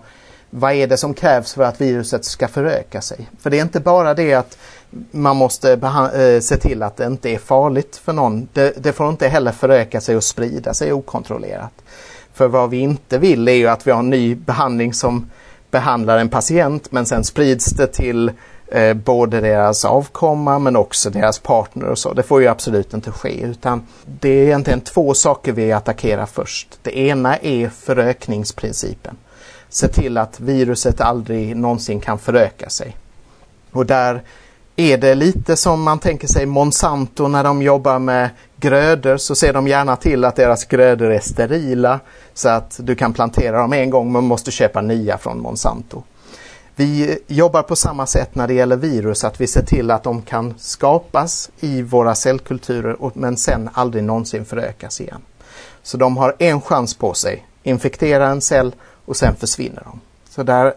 vad 0.51 0.73
är 0.73 0.87
det 0.87 0.97
som 0.97 1.15
krävs 1.15 1.55
för 1.55 1.63
att 1.63 1.81
viruset 1.81 2.25
ska 2.25 2.49
föröka 2.49 3.01
sig? 3.01 3.29
För 3.41 3.51
det 3.51 3.59
är 3.59 3.63
inte 3.63 3.81
bara 3.81 4.15
det 4.15 4.35
att 4.35 4.59
man 5.11 5.37
måste 5.37 5.73
eh, 5.73 6.41
se 6.41 6.57
till 6.57 6.83
att 6.83 6.97
det 6.97 7.07
inte 7.07 7.31
är 7.31 7.39
farligt 7.39 7.97
för 7.97 8.13
någon. 8.13 8.49
Det, 8.53 8.83
det, 8.83 8.93
får 8.93 9.09
inte 9.09 9.29
heller 9.29 9.53
föröka 9.53 10.01
sig 10.01 10.17
och 10.17 10.25
sprida 10.25 10.75
sig 10.75 10.93
okontrollerat. 10.93 11.73
För 12.35 12.49
vad 12.49 12.71
vi 12.71 12.79
inte 12.79 13.19
vill 13.19 13.49
är 13.49 13.53
ju 13.53 13.67
att 13.67 13.87
vi 13.87 13.91
har 13.91 13.99
en 13.99 14.11
ny 14.11 14.35
behandling 14.35 14.95
som 14.95 15.31
behandlar 15.71 16.19
en 16.19 16.29
patient 16.29 16.93
men 16.93 17.07
sen 17.07 17.25
sprids 17.25 17.67
det 17.67 17.87
till 17.87 18.33
eh, 18.67 18.95
både 18.95 19.41
deras 19.41 19.85
avkomma 19.85 20.59
men 20.59 20.77
också 20.77 21.11
deras 21.11 21.39
partner 21.39 21.87
och 21.87 21.99
så. 21.99 22.13
Det 22.13 22.23
får 22.23 22.41
ju 22.41 22.49
absolut 22.49 22.95
inte 22.95 23.11
ske 23.11 23.41
utan 23.41 23.87
det 24.21 24.29
är 24.29 24.45
egentligen 24.45 24.81
två 24.81 25.15
saker 25.15 25.53
vi 25.53 25.73
attackerar 25.73 26.27
först. 26.27 26.79
Det 26.83 26.99
ena 26.99 27.37
är 27.37 27.69
förökningsprincipen. 27.69 29.17
Se 29.69 29.89
till 29.89 30.19
att 30.19 30.41
viruset 30.41 31.01
aldrig 31.01 31.57
någonsin 31.57 32.01
kan 32.01 32.19
föröka 32.19 32.69
sig. 32.69 32.97
Och 33.71 33.87
där 33.87 34.23
är 34.81 34.99
det 34.99 35.15
lite 35.15 35.57
som 35.57 35.83
man 35.83 35.99
tänker 35.99 36.29
sig 36.29 36.47
Monsanto 36.47 37.29
när 37.29 37.45
de 37.45 37.63
jobbar 37.63 37.99
med 37.99 38.31
grödor 38.57 39.17
så 39.17 39.35
ser 39.35 39.53
de 39.53 39.69
gärna 39.69 39.97
till 39.97 40.25
att 40.25 40.37
deras 40.37 40.65
grödor 40.65 41.13
är 41.13 41.21
sterila 41.21 42.01
så 42.35 42.49
att 42.49 42.81
du 42.83 42.95
kan 42.95 43.13
plantera 43.13 43.61
dem 43.61 43.73
en 43.73 43.91
gång 43.91 44.13
men 44.13 44.25
måste 44.25 44.51
köpa 44.51 44.81
nya 44.81 45.19
från 45.19 45.41
Monsanto. 45.41 46.03
Vi 46.77 47.19
jobbar 47.27 47.63
på 47.63 47.77
samma 47.77 48.07
sätt 48.07 48.35
när 48.35 48.49
det 48.49 48.55
gäller 48.55 48.77
virus, 48.77 49.25
att 49.25 49.41
vi 49.41 49.47
ser 49.47 49.63
till 49.63 49.91
att 49.91 50.03
de 50.03 50.23
kan 50.23 50.55
skapas 50.59 51.51
i 51.61 51.83
våra 51.83 52.15
cellkulturer 52.15 52.97
men 53.15 53.37
sen 53.37 53.71
aldrig 53.73 54.05
någonsin 54.05 54.45
förökas 54.45 55.01
igen. 55.01 55.21
Så 55.83 55.97
de 55.97 56.17
har 56.17 56.37
en 56.39 56.61
chans 56.61 56.95
på 56.95 57.15
sig, 57.15 57.47
infektera 57.63 58.29
en 58.29 58.41
cell 58.41 58.75
och 59.05 59.17
sen 59.17 59.37
försvinner 59.37 59.83
de. 59.85 60.01
Så 60.31 60.43
där, 60.43 60.75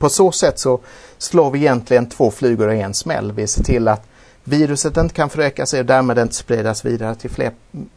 på 0.00 0.08
så 0.08 0.32
sätt 0.32 0.58
så 0.58 0.80
slår 1.18 1.50
vi 1.50 1.58
egentligen 1.58 2.08
två 2.08 2.30
flugor 2.30 2.72
i 2.72 2.80
en 2.80 2.94
smäll. 2.94 3.32
Vi 3.32 3.46
ser 3.46 3.62
till 3.62 3.88
att 3.88 4.06
viruset 4.44 4.96
inte 4.96 5.14
kan 5.14 5.30
föröka 5.30 5.66
sig 5.66 5.80
och 5.80 5.86
därmed 5.86 6.18
inte 6.18 6.34
spridas 6.34 6.84
vidare 6.84 7.14
till 7.14 7.30
fler 7.30 7.52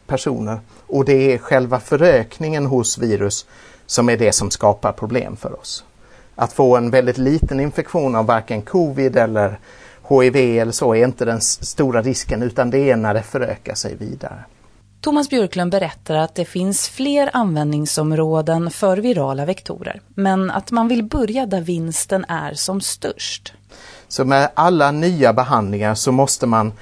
personer. 0.06 0.60
Och 0.86 1.04
det 1.04 1.32
är 1.32 1.38
själva 1.38 1.80
förökningen 1.80 2.66
hos 2.66 2.98
virus 2.98 3.46
som 3.86 4.08
är 4.08 4.16
det 4.16 4.32
som 4.32 4.50
skapar 4.50 4.92
problem 4.92 5.36
för 5.36 5.60
oss. 5.60 5.84
Att 6.34 6.52
få 6.52 6.76
en 6.76 6.90
väldigt 6.90 7.18
liten 7.18 7.60
infektion 7.60 8.14
av 8.14 8.26
varken 8.26 8.62
covid 8.62 9.16
eller 9.16 9.58
HIV 10.08 10.36
eller 10.36 10.72
så 10.72 10.94
är 10.94 11.04
inte 11.04 11.24
den 11.24 11.40
stora 11.40 12.02
risken 12.02 12.42
utan 12.42 12.70
det 12.70 12.90
är 12.90 12.96
när 12.96 13.14
det 13.14 13.22
förökar 13.22 13.74
sig 13.74 13.94
vidare. 13.94 14.44
Thomas 15.04 15.30
Björklund 15.30 15.70
berättar 15.70 16.14
att 16.14 16.34
det 16.34 16.44
finns 16.44 16.88
fler 16.88 17.30
användningsområden 17.32 18.70
för 18.70 18.96
virala 18.96 19.44
vektorer, 19.44 20.00
men 20.14 20.50
att 20.50 20.70
man 20.70 20.88
vill 20.88 21.04
börja 21.04 21.46
där 21.46 21.60
vinsten 21.60 22.24
är 22.28 22.54
som 22.54 22.80
störst. 22.80 23.52
Så 24.08 24.24
med 24.24 24.50
alla 24.54 24.90
nya 24.90 25.32
behandlingar 25.32 25.94
så 25.94 26.12
måste 26.12 26.46
man 26.46 26.72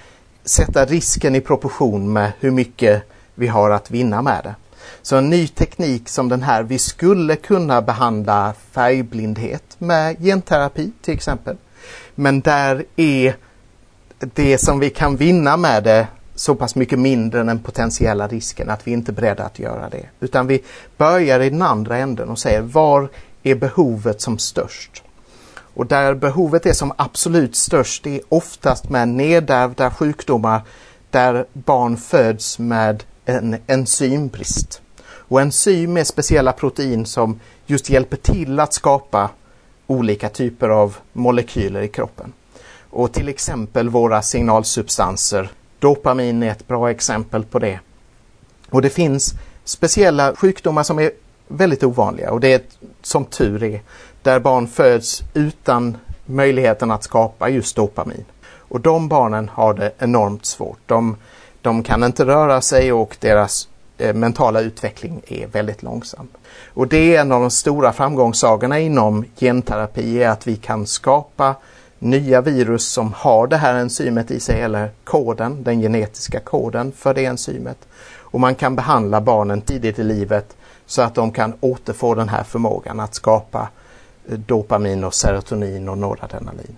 sätta 0.45 0.85
risken 0.85 1.35
i 1.35 1.41
proportion 1.41 2.13
med 2.13 2.33
hur 2.41 2.51
mycket 2.51 3.03
vi 3.35 3.49
har 3.49 3.71
att 3.71 3.91
vinna 3.91 4.23
med 4.23 4.41
det. 4.45 4.55
Så 5.03 5.17
en 5.17 5.31
ny 5.31 5.47
teknik 5.47 6.09
som 6.09 6.29
den 6.29 6.43
här, 6.43 6.63
vi 6.63 6.79
skulle 6.79 7.37
kunna 7.37 7.83
behandla 7.83 8.55
färgblindhet 8.73 9.77
med 9.79 10.19
genterapi 10.19 10.93
till 11.03 11.15
exempel. 11.15 11.57
Men 12.15 12.41
där 12.41 12.85
är 12.97 13.37
det 14.19 14.59
som 14.59 14.81
vi 14.81 14.91
kan 14.91 15.17
vinna 15.17 15.57
med 15.57 15.85
det 15.85 16.07
så 16.43 16.55
pass 16.55 16.75
mycket 16.75 16.99
mindre 16.99 17.41
än 17.41 17.47
den 17.47 17.59
potentiella 17.59 18.29
risken 18.29 18.71
att 18.71 18.87
vi 18.87 18.93
inte 18.93 19.11
är 19.11 19.15
beredda 19.15 19.45
att 19.45 19.59
göra 19.59 19.89
det. 19.89 20.09
Utan 20.21 20.47
vi 20.47 20.63
börjar 20.97 21.41
i 21.41 21.51
den 21.51 21.63
andra 21.63 21.97
änden 21.97 22.29
och 22.29 22.39
säger 22.39 22.61
var 22.61 23.09
är 23.43 23.55
behovet 23.55 24.21
som 24.21 24.39
störst? 24.39 25.03
Och 25.75 25.87
där 25.87 26.15
behovet 26.15 26.67
är 26.67 26.73
som 26.73 26.93
absolut 26.97 27.57
störst 27.57 28.07
är 28.07 28.21
oftast 28.29 28.91
med 28.91 29.09
nedärvda 29.09 29.91
sjukdomar 29.91 30.63
där 31.11 31.47
barn 31.53 31.97
föds 31.97 32.59
med 32.59 33.05
en 33.25 33.57
enzymbrist. 33.67 34.83
Och 35.05 35.41
enzym 35.41 35.97
är 35.97 36.05
speciella 36.05 36.53
protein 36.53 37.07
som 37.07 37.41
just 37.67 37.91
hjälper 37.91 38.17
till 38.17 38.61
att 38.61 38.75
skapa 38.75 39.31
olika 39.87 40.29
typer 40.29 40.69
av 40.69 40.97
molekyler 41.13 41.83
i 41.83 41.89
kroppen. 41.89 42.33
Och 42.91 43.13
till 43.13 43.29
exempel 43.29 43.89
våra 43.89 44.23
signalsubstanser 44.23 45.51
Dopamin 45.83 46.42
är 46.42 46.51
ett 46.51 46.68
bra 46.68 46.90
exempel 46.90 47.45
på 47.45 47.59
det. 47.59 47.81
Och 48.71 48.83
det 48.83 48.90
finns 48.90 49.35
speciella 49.64 50.37
sjukdomar 50.37 50.83
som 50.83 50.99
är 50.99 51.11
väldigt 51.49 51.85
ovanliga 51.85 52.31
och 52.31 52.40
det 52.40 52.53
är 52.53 52.61
som 53.03 53.25
tur 53.25 53.62
är 53.62 53.83
där 54.23 54.40
barn 54.40 54.68
föds 54.68 55.23
utan 55.35 55.97
möjligheten 56.27 56.90
att 56.90 57.05
skapa 57.05 57.49
just 57.49 57.77
dopamin. 57.77 58.25
Och 58.45 58.81
de 58.81 59.09
barnen 59.09 59.49
har 59.49 59.75
det 59.75 59.92
enormt 59.99 60.47
svårt. 60.47 60.79
De, 60.87 61.16
de 61.61 61.83
kan 61.83 62.05
inte 62.05 62.27
röra 62.27 62.61
sig 62.61 62.92
och 62.92 63.16
deras 63.21 63.68
eh, 63.99 64.14
mentala 64.14 64.61
utveckling 64.61 65.23
är 65.27 65.47
väldigt 65.47 65.83
långsam. 65.83 66.29
Och 66.66 66.88
det 66.88 67.16
är 67.16 67.21
en 67.21 67.33
av 67.33 67.40
de 67.40 67.51
stora 67.51 67.92
framgångssagorna 67.92 68.79
inom 68.79 69.25
genterapi 69.37 70.23
är 70.23 70.29
att 70.29 70.47
vi 70.47 70.57
kan 70.57 70.87
skapa 70.87 71.55
nya 72.03 72.41
virus 72.41 72.88
som 72.88 73.12
har 73.12 73.47
det 73.47 73.57
här 73.57 73.75
enzymet 73.75 74.31
i 74.31 74.41
sig 74.41 74.61
eller 74.61 74.91
koden, 75.05 75.62
den 75.62 75.81
genetiska 75.81 76.41
koden 76.41 76.93
för 76.93 77.15
det 77.15 77.25
enzymet. 77.25 77.79
Och 78.19 78.41
man 78.41 78.55
kan 78.55 78.77
behandla 78.77 79.21
barnen 79.21 79.61
tidigt 79.61 79.99
i 79.99 80.05
livet 80.05 80.57
så 80.87 81.03
att 81.03 81.15
de 81.15 81.33
kan 81.33 81.55
återfå 81.61 82.15
den 82.15 82.29
här 82.29 82.45
förmågan 82.45 83.01
att 83.01 83.15
skapa 83.15 83.69
eh, 84.29 84.38
dopamin 84.38 85.05
och 85.05 85.15
serotonin 85.15 85.88
och 85.88 85.99
noradrenalin. 85.99 86.77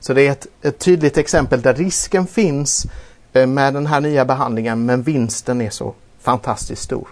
Så 0.00 0.14
det 0.14 0.26
är 0.26 0.32
ett, 0.32 0.46
ett 0.62 0.78
tydligt 0.78 1.18
exempel 1.18 1.62
där 1.62 1.74
risken 1.74 2.26
finns 2.26 2.86
eh, 3.32 3.46
med 3.46 3.74
den 3.74 3.86
här 3.86 4.00
nya 4.00 4.24
behandlingen 4.24 4.86
men 4.86 5.02
vinsten 5.02 5.60
är 5.60 5.70
så 5.70 5.94
fantastiskt 6.20 6.82
stor. 6.82 7.08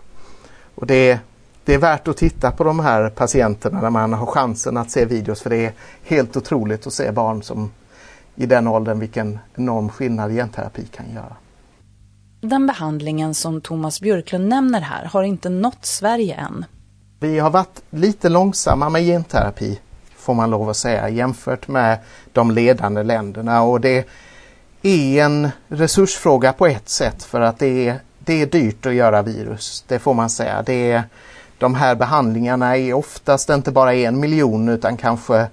Och 0.75 0.87
det 0.87 1.11
är 1.11 1.18
det 1.64 1.75
är 1.75 1.79
värt 1.79 2.09
att 2.09 2.16
titta 2.16 2.51
på 2.51 2.64
de 2.64 2.81
här 2.81 3.11
patienterna 3.11 3.81
när 3.81 3.90
man 3.90 4.12
har 4.12 4.27
chansen 4.27 4.77
att 4.77 4.90
se 4.90 5.05
videos 5.05 5.42
för 5.42 5.51
det 5.51 5.66
är 5.66 5.72
helt 6.05 6.37
otroligt 6.37 6.87
att 6.87 6.92
se 6.92 7.12
barn 7.12 7.42
som 7.42 7.70
i 8.35 8.46
den 8.46 8.68
åldern 8.68 8.98
vilken 8.98 9.38
enorm 9.55 9.88
skillnad 9.88 10.33
genterapi 10.33 10.87
kan 10.87 11.07
göra. 11.14 11.37
Den 12.40 12.66
behandlingen 12.66 13.35
som 13.35 13.61
Thomas 13.61 14.01
Björklund 14.01 14.48
nämner 14.48 14.81
här 14.81 15.05
har 15.05 15.22
inte 15.22 15.48
nått 15.48 15.85
Sverige 15.85 16.35
än. 16.35 16.64
Vi 17.20 17.38
har 17.38 17.51
varit 17.51 17.83
lite 17.90 18.29
långsamma 18.29 18.88
med 18.88 19.03
genterapi 19.03 19.79
får 20.22 20.35
man 20.35 20.51
lov 20.51 20.70
att 20.70 20.77
säga 20.77 21.09
jämfört 21.09 21.68
med 21.68 21.98
de 22.33 22.51
ledande 22.51 23.03
länderna 23.03 23.62
och 23.62 23.81
det 23.81 24.09
är 24.83 25.25
en 25.25 25.51
resursfråga 25.68 26.53
på 26.53 26.66
ett 26.66 26.88
sätt 26.88 27.22
för 27.22 27.40
att 27.40 27.59
det 27.59 27.88
är, 27.88 28.01
det 28.18 28.42
är 28.42 28.46
dyrt 28.46 28.87
att 28.87 28.94
göra 28.94 29.22
virus, 29.22 29.85
det 29.88 29.98
får 29.98 30.14
man 30.14 30.31
säga. 30.31 30.62
Det 30.66 30.92
är, 30.92 31.03
de 31.62 31.75
här 31.75 31.94
behandlingarna 31.94 32.77
är 32.77 32.92
oftast 32.92 33.51
inte 33.51 33.70
bara 33.70 33.94
en 33.94 34.20
miljon 34.20 34.68
utan 34.68 34.96
kanske 34.96 35.46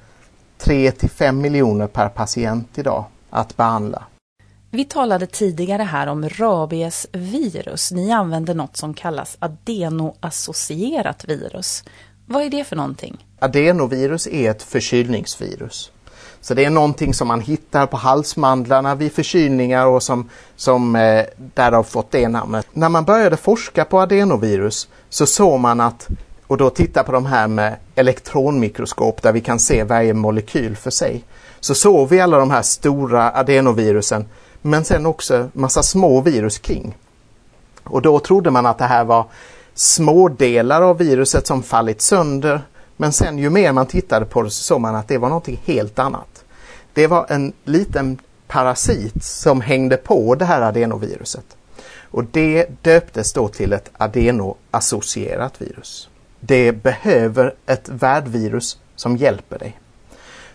3 0.57 0.91
till 0.91 1.09
5 1.09 1.41
miljoner 1.41 1.87
per 1.87 2.09
patient 2.09 2.77
idag 2.77 3.03
att 3.29 3.57
behandla. 3.57 4.03
Vi 4.71 4.85
talade 4.85 5.27
tidigare 5.27 5.83
här 5.83 6.07
om 6.07 6.29
rabiesvirus. 6.29 7.91
Ni 7.91 8.11
använder 8.11 8.53
något 8.53 8.77
som 8.77 8.93
kallas 8.93 9.37
adenoassocierat 9.39 11.25
virus. 11.27 11.83
Vad 12.25 12.43
är 12.43 12.49
det 12.49 12.63
för 12.63 12.75
någonting? 12.75 13.25
Adenovirus 13.39 14.27
är 14.27 14.51
ett 14.51 14.63
förkylningsvirus. 14.63 15.91
Så 16.41 16.53
det 16.53 16.65
är 16.65 16.69
någonting 16.69 17.13
som 17.13 17.27
man 17.27 17.41
hittar 17.41 17.85
på 17.85 17.97
halsmandlarna 17.97 18.95
vid 18.95 19.13
förkylningar 19.13 19.85
och 19.85 20.03
som, 20.03 20.29
som 20.55 20.95
eh, 20.95 21.25
därav 21.53 21.83
fått 21.83 22.11
det 22.11 22.27
namnet. 22.27 22.67
När 22.73 22.89
man 22.89 23.03
började 23.03 23.37
forska 23.37 23.85
på 23.85 23.99
adenovirus 23.99 24.87
så 25.09 25.25
såg 25.25 25.59
man 25.59 25.79
att, 25.79 26.07
och 26.47 26.57
då 26.57 26.69
titta 26.69 27.03
på 27.03 27.11
de 27.11 27.25
här 27.25 27.47
med 27.47 27.75
elektronmikroskop 27.95 29.21
där 29.21 29.31
vi 29.31 29.41
kan 29.41 29.59
se 29.59 29.83
varje 29.83 30.13
molekyl 30.13 30.75
för 30.75 30.91
sig, 30.91 31.23
så 31.59 31.75
såg 31.75 32.09
vi 32.09 32.19
alla 32.19 32.37
de 32.37 32.51
här 32.51 32.61
stora 32.61 33.31
adenovirusen 33.31 34.25
men 34.61 34.85
sen 34.85 35.05
också 35.05 35.49
massa 35.53 35.83
små 35.83 36.21
virus 36.21 36.57
kring. 36.57 36.97
Och 37.83 38.01
då 38.01 38.19
trodde 38.19 38.51
man 38.51 38.65
att 38.65 38.77
det 38.77 38.85
här 38.85 39.03
var 39.03 39.25
små 39.73 40.29
delar 40.29 40.81
av 40.81 40.97
viruset 40.97 41.47
som 41.47 41.63
fallit 41.63 42.01
sönder 42.01 42.61
men 43.01 43.13
sen 43.13 43.37
ju 43.37 43.49
mer 43.49 43.71
man 43.71 43.85
tittade 43.85 44.25
på 44.25 44.41
det 44.41 44.49
så 44.49 44.63
såg 44.63 44.81
man 44.81 44.95
att 44.95 45.07
det 45.07 45.17
var 45.17 45.29
någonting 45.29 45.61
helt 45.65 45.99
annat. 45.99 46.43
Det 46.93 47.07
var 47.07 47.25
en 47.29 47.53
liten 47.63 48.17
parasit 48.47 49.23
som 49.23 49.61
hängde 49.61 49.97
på 49.97 50.35
det 50.35 50.45
här 50.45 50.61
adenoviruset. 50.61 51.45
Och 52.03 52.23
det 52.23 52.67
döptes 52.81 53.33
då 53.33 53.47
till 53.47 53.73
ett 53.73 53.89
adenoassocierat 53.97 55.61
virus. 55.61 56.09
Det 56.39 56.71
behöver 56.71 57.55
ett 57.65 57.89
värdvirus 57.89 58.79
som 58.95 59.17
hjälper 59.17 59.59
dig. 59.59 59.79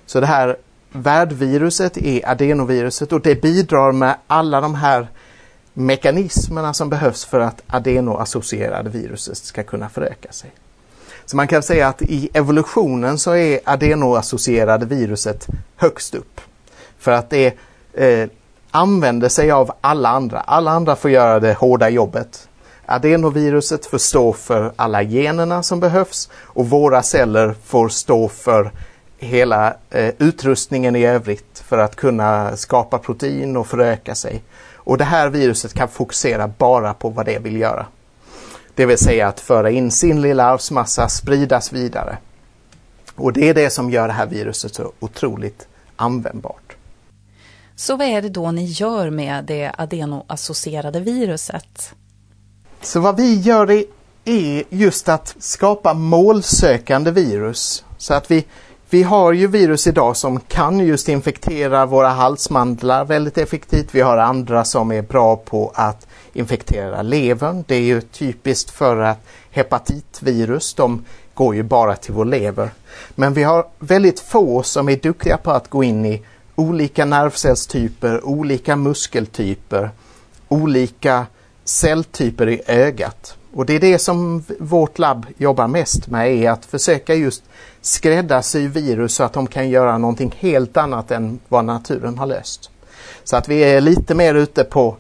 Så 0.07 0.21
det 0.21 0.27
här 0.27 0.57
värdviruset 0.93 1.97
är 1.97 2.29
adenoviruset 2.29 3.13
och 3.13 3.21
det 3.21 3.43
bidrar 3.43 3.93
med 3.93 4.17
alla 4.27 4.61
de 4.61 4.75
här 4.75 5.09
mekanismerna 5.73 6.75
som 6.75 6.91
behövs 6.91 7.25
för 7.25 7.41
att 7.41 7.63
adenoassocierade 7.67 8.91
viruset 8.91 9.37
ska 9.37 9.63
kunna 9.63 9.89
föröka 9.89 10.33
sig. 10.33 10.53
Så 11.27 11.37
man 11.37 11.49
kan 11.49 11.63
säga 11.63 11.89
att 11.89 12.03
i 12.03 12.29
evolutionen 12.35 13.19
så 13.19 13.35
är 13.35 13.61
adenoassocierade 13.65 14.87
viruset 14.87 15.47
högst 15.77 16.15
upp. 16.15 16.41
För 16.99 17.13
att 17.13 17.31
det 17.31 17.55
eh, 17.95 18.29
använder 18.71 19.29
sig 19.29 19.51
av 19.51 19.73
alla 19.81 20.09
andra. 20.09 20.41
Alla 20.41 20.71
andra 20.71 20.97
får 20.97 21.11
göra 21.11 21.41
det 21.41 21.55
hårda 21.55 21.89
jobbet. 21.89 22.49
Adenoviruset 22.87 23.87
får 23.87 23.99
stå 23.99 24.33
för 24.33 24.73
alla 24.77 25.03
generna 25.03 25.63
som 25.63 25.81
behövs 25.81 26.31
och 26.35 26.71
våra 26.71 27.03
celler 27.03 27.55
får 27.65 27.89
stå 27.89 28.29
för 28.29 28.71
hela 29.19 29.77
eh, 29.91 30.15
utrustningen 30.19 30.97
i 30.97 31.07
övrigt 31.07 31.65
för 31.67 31.79
att 31.79 31.97
kunna 31.97 32.57
skapa 32.57 32.99
protein 32.99 33.57
och 33.57 33.67
föröka 33.67 34.15
sig. 34.15 34.43
Och 34.75 34.99
det 34.99 35.05
här 35.05 35.29
viruset 35.29 35.75
kan 35.75 35.89
fokusera 35.89 36.49
bara 36.49 36.95
på 36.95 37.09
vad 37.09 37.27
det 37.27 37.39
vill 37.39 37.57
göra. 37.57 37.87
Det 38.75 38.87
vill 38.87 38.99
säga 38.99 39.29
att 39.29 39.41
föra 39.41 39.71
in 39.71 39.91
sin 39.91 40.23
lilla 40.23 40.45
arvsmassa, 40.45 41.09
spridas 41.09 41.73
vidare. 41.73 42.19
Och 43.15 43.33
det 43.33 43.49
är 43.49 43.55
det 43.55 43.71
som 43.71 43.91
gör 43.91 44.09
det 44.09 44.15
här 44.15 44.27
viruset 44.27 44.75
så 44.75 44.93
otroligt 45.01 45.69
användbart. 45.97 46.77
Så 47.77 47.97
vad 47.97 48.07
är 48.07 48.23
det 48.23 48.29
då 48.29 48.51
ni 48.51 48.65
gör 48.65 49.11
med 49.11 49.45
det 49.45 49.73
adenoassocierade 49.79 51.01
viruset? 51.01 51.95
Så 52.81 53.01
vad 53.01 53.17
vi 53.17 53.41
gör 53.41 53.71
är, 53.71 53.85
är 54.25 54.65
just 54.69 55.09
att 55.09 55.37
skapa 55.39 55.95
målsökande 55.95 57.11
virus. 57.11 57.85
Så 57.99 58.15
att 58.15 58.31
vi, 58.31 58.45
vi 58.91 59.03
har 59.03 59.33
ju 59.33 59.47
virus 59.47 59.87
idag 59.87 60.17
som 60.17 60.41
kan 60.41 60.79
just 60.79 61.09
infektera 61.09 61.87
våra 61.87 62.09
halsmandlar 62.09 63.05
väldigt 63.05 63.39
effektivt. 63.39 63.89
Vi 63.95 64.01
har 64.01 64.17
andra 64.17 64.65
som 64.65 64.93
är 64.93 65.03
bra 65.03 65.37
på 65.37 65.73
att 65.75 66.07
infektera 66.35 67.03
levern. 67.03 67.65
Det 67.67 67.75
är 67.75 67.81
ju 67.81 68.01
typiskt 68.01 68.71
för 68.71 68.97
att 68.97 69.19
hepatitvirus, 69.51 70.75
de 70.75 71.05
går 71.35 71.55
ju 71.55 71.63
bara 71.63 71.97
till 71.97 72.15
vår 72.15 72.25
lever. 72.25 72.71
Men 73.15 73.35
vi 73.35 73.43
har 73.43 73.67
väldigt 73.79 74.21
få 74.21 74.63
som 74.63 74.89
är 74.89 74.97
duktiga 74.97 75.37
på 75.37 75.51
att 75.51 75.71
gå 75.71 75.85
in 75.85 76.07
i 76.07 76.23
olika 76.55 77.05
nervcellstyper, 77.05 78.27
olika 78.27 78.77
muskeltyper, 78.77 79.91
olika 80.49 81.27
celltyper 81.65 82.49
i 82.49 82.63
ögat. 82.67 83.37
Och 83.53 83.67
det 83.67 83.73
är 83.73 83.81
det 83.81 83.99
som 83.99 84.45
vårt 84.59 84.99
labb 84.99 85.27
jobbar 85.37 85.69
mest 85.69 86.07
med, 86.07 86.35
är 86.35 86.51
att 86.51 86.65
försöka 86.65 87.15
just 87.15 87.43
skräddarsy 87.81 88.69
virus 88.69 89.15
så 89.15 89.23
att 89.23 89.33
de 89.33 89.47
kan 89.47 89.71
göra 89.71 89.99
någonting 89.99 90.35
helt 90.39 90.77
annat 90.77 91.11
än 91.11 91.39
vad 91.49 91.65
naturen 91.65 92.19
har 92.19 92.27
löst. 92.27 92.71
Så 93.25 93.37
att 93.37 93.49
vi 93.49 93.65
är 93.65 93.81
lite 93.81 94.15
mer 94.15 94.35
ute 94.35 94.65
på 94.65 94.97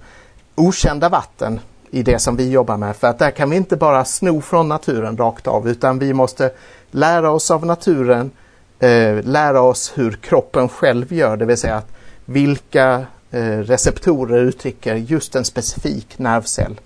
okända 0.54 1.08
vatten 1.08 1.60
i 1.90 2.02
det 2.02 2.18
som 2.18 2.36
vi 2.36 2.50
jobbar 2.50 2.76
med. 2.76 2.96
För 2.96 3.06
att 3.06 3.18
där 3.18 3.30
kan 3.30 3.50
vi 3.50 3.56
inte 3.56 3.76
bara 3.76 4.04
sno 4.04 4.40
från 4.40 4.68
naturen 4.68 5.16
rakt 5.16 5.46
av 5.46 5.68
utan 5.68 5.98
vi 5.98 6.12
måste 6.12 6.50
lära 6.90 7.30
oss 7.30 7.50
av 7.50 7.66
naturen, 7.66 8.30
eh, 8.78 9.22
lära 9.22 9.60
oss 9.60 9.92
hur 9.94 10.12
kroppen 10.12 10.68
själv 10.68 11.12
gör, 11.12 11.36
det 11.36 11.44
vill 11.44 11.56
säga 11.56 11.76
att 11.76 11.92
vilka 12.24 13.06
eh, 13.30 13.58
receptorer 13.58 14.42
uttrycker 14.42 14.94
just 14.94 15.34
en 15.34 15.44
specifik 15.44 16.18
nervcell. 16.18 16.80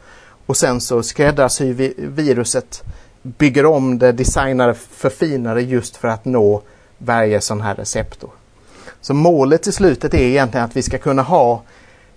Och 0.47 0.57
sen 0.57 0.81
så 0.81 1.03
skräddarsyr 1.03 1.73
vi 1.73 1.95
viruset, 1.97 2.83
bygger 3.23 3.67
om 3.67 3.99
det, 3.99 4.13
designar 4.13 4.69
det, 4.69 4.75
förfinar 4.75 5.55
det 5.55 5.63
just 5.63 5.97
för 5.97 6.09
att 6.09 6.25
nå 6.25 6.63
varje 6.99 7.41
sån 7.41 7.61
här 7.61 7.75
receptor. 7.75 8.31
Så 9.01 9.15
målet 9.15 9.67
i 9.67 9.73
slutet 9.73 10.15
är 10.15 10.19
egentligen 10.19 10.65
att 10.65 10.77
vi 10.77 10.83
ska 10.83 10.99
kunna 10.99 11.23
ha 11.23 11.63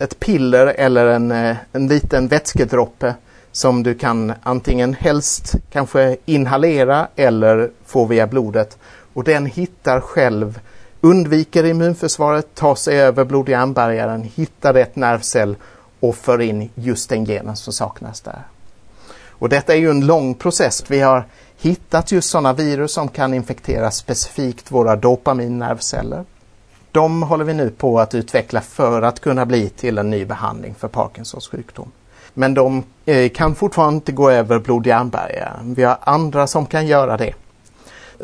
ett 0.01 0.19
piller 0.19 0.67
eller 0.67 1.05
en, 1.05 1.31
eh, 1.31 1.55
en 1.71 1.87
liten 1.87 2.27
vätskedroppe 2.27 3.15
som 3.51 3.83
du 3.83 3.93
kan 3.93 4.33
antingen 4.43 4.93
helst 4.93 5.55
kanske 5.71 6.17
inhalera 6.25 7.07
eller 7.15 7.71
få 7.85 8.05
via 8.05 8.27
blodet. 8.27 8.77
Och 9.13 9.23
den 9.23 9.45
hittar 9.45 9.99
själv, 9.99 10.59
undviker 11.01 11.63
immunförsvaret, 11.63 12.55
tar 12.55 12.75
sig 12.75 13.01
över 13.01 13.25
blod-hjärnbarriären, 13.25 14.23
hittar 14.35 14.73
rätt 14.73 14.95
nervcell 14.95 15.55
och 15.99 16.15
för 16.15 16.41
in 16.41 16.69
just 16.75 17.09
den 17.09 17.25
genen 17.25 17.55
som 17.55 17.73
saknas 17.73 18.21
där. 18.21 18.41
Och 19.29 19.49
detta 19.49 19.73
är 19.73 19.77
ju 19.77 19.89
en 19.89 20.05
lång 20.05 20.35
process. 20.35 20.83
Vi 20.87 20.99
har 20.99 21.25
hittat 21.57 22.11
just 22.11 22.29
sådana 22.29 22.53
virus 22.53 22.93
som 22.93 23.07
kan 23.07 23.33
infektera 23.33 23.91
specifikt 23.91 24.71
våra 24.71 24.95
dopaminnervceller. 24.95 26.25
De 26.91 27.23
håller 27.23 27.45
vi 27.45 27.53
nu 27.53 27.69
på 27.69 27.99
att 27.99 28.15
utveckla 28.15 28.61
för 28.61 29.01
att 29.01 29.19
kunna 29.19 29.45
bli 29.45 29.69
till 29.69 29.97
en 29.97 30.09
ny 30.09 30.25
behandling 30.25 30.75
för 30.79 30.87
Parkinsons 30.87 31.47
sjukdom. 31.47 31.91
Men 32.33 32.53
de 32.53 32.83
eh, 33.05 33.29
kan 33.29 33.55
fortfarande 33.55 33.95
inte 33.95 34.11
gå 34.11 34.29
över 34.29 34.59
blod-hjärnbarriären. 34.59 35.73
Vi 35.73 35.83
har 35.83 35.97
andra 36.01 36.47
som 36.47 36.65
kan 36.65 36.87
göra 36.87 37.17
det. 37.17 37.33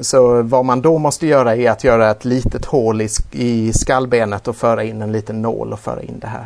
Så 0.01 0.41
vad 0.41 0.65
man 0.65 0.81
då 0.81 0.97
måste 0.97 1.27
göra 1.27 1.55
är 1.55 1.71
att 1.71 1.83
göra 1.83 2.11
ett 2.11 2.25
litet 2.25 2.65
hål 2.65 3.01
i, 3.01 3.09
i 3.31 3.73
skallbenet 3.73 4.47
och 4.47 4.55
föra 4.55 4.83
in 4.83 5.01
en 5.01 5.11
liten 5.11 5.41
nål 5.41 5.73
och 5.73 5.79
föra 5.79 6.01
in 6.01 6.19
det 6.19 6.27
här. 6.27 6.45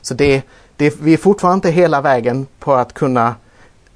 Så 0.00 0.14
det, 0.14 0.42
det, 0.76 1.00
vi 1.00 1.12
är 1.12 1.16
fortfarande 1.16 1.56
inte 1.56 1.70
hela 1.70 2.00
vägen 2.00 2.46
på 2.58 2.74
att 2.74 2.94
kunna 2.94 3.34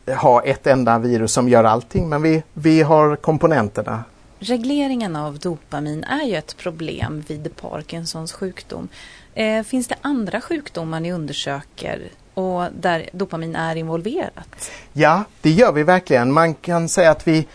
ha 0.06 0.42
ett 0.42 0.66
enda 0.66 0.98
virus 0.98 1.32
som 1.32 1.48
gör 1.48 1.64
allting 1.64 2.08
men 2.08 2.22
vi, 2.22 2.42
vi 2.52 2.82
har 2.82 3.16
komponenterna 3.16 4.04
Regleringen 4.38 5.16
av 5.16 5.38
dopamin 5.38 6.04
är 6.04 6.24
ju 6.24 6.36
ett 6.36 6.56
problem 6.56 7.24
vid 7.26 7.56
Parkinsons 7.56 8.32
sjukdom. 8.32 8.88
Eh, 9.34 9.62
finns 9.62 9.88
det 9.88 9.96
andra 10.02 10.40
sjukdomar 10.40 11.00
ni 11.00 11.12
undersöker 11.12 12.02
och 12.34 12.64
där 12.80 13.08
dopamin 13.12 13.56
är 13.56 13.76
involverat? 13.76 14.70
Ja, 14.92 15.24
det 15.40 15.50
gör 15.50 15.72
vi 15.72 15.82
verkligen. 15.82 16.32
Man 16.32 16.54
kan 16.54 16.88
säga 16.88 17.10
att 17.10 17.28
vi 17.28 17.46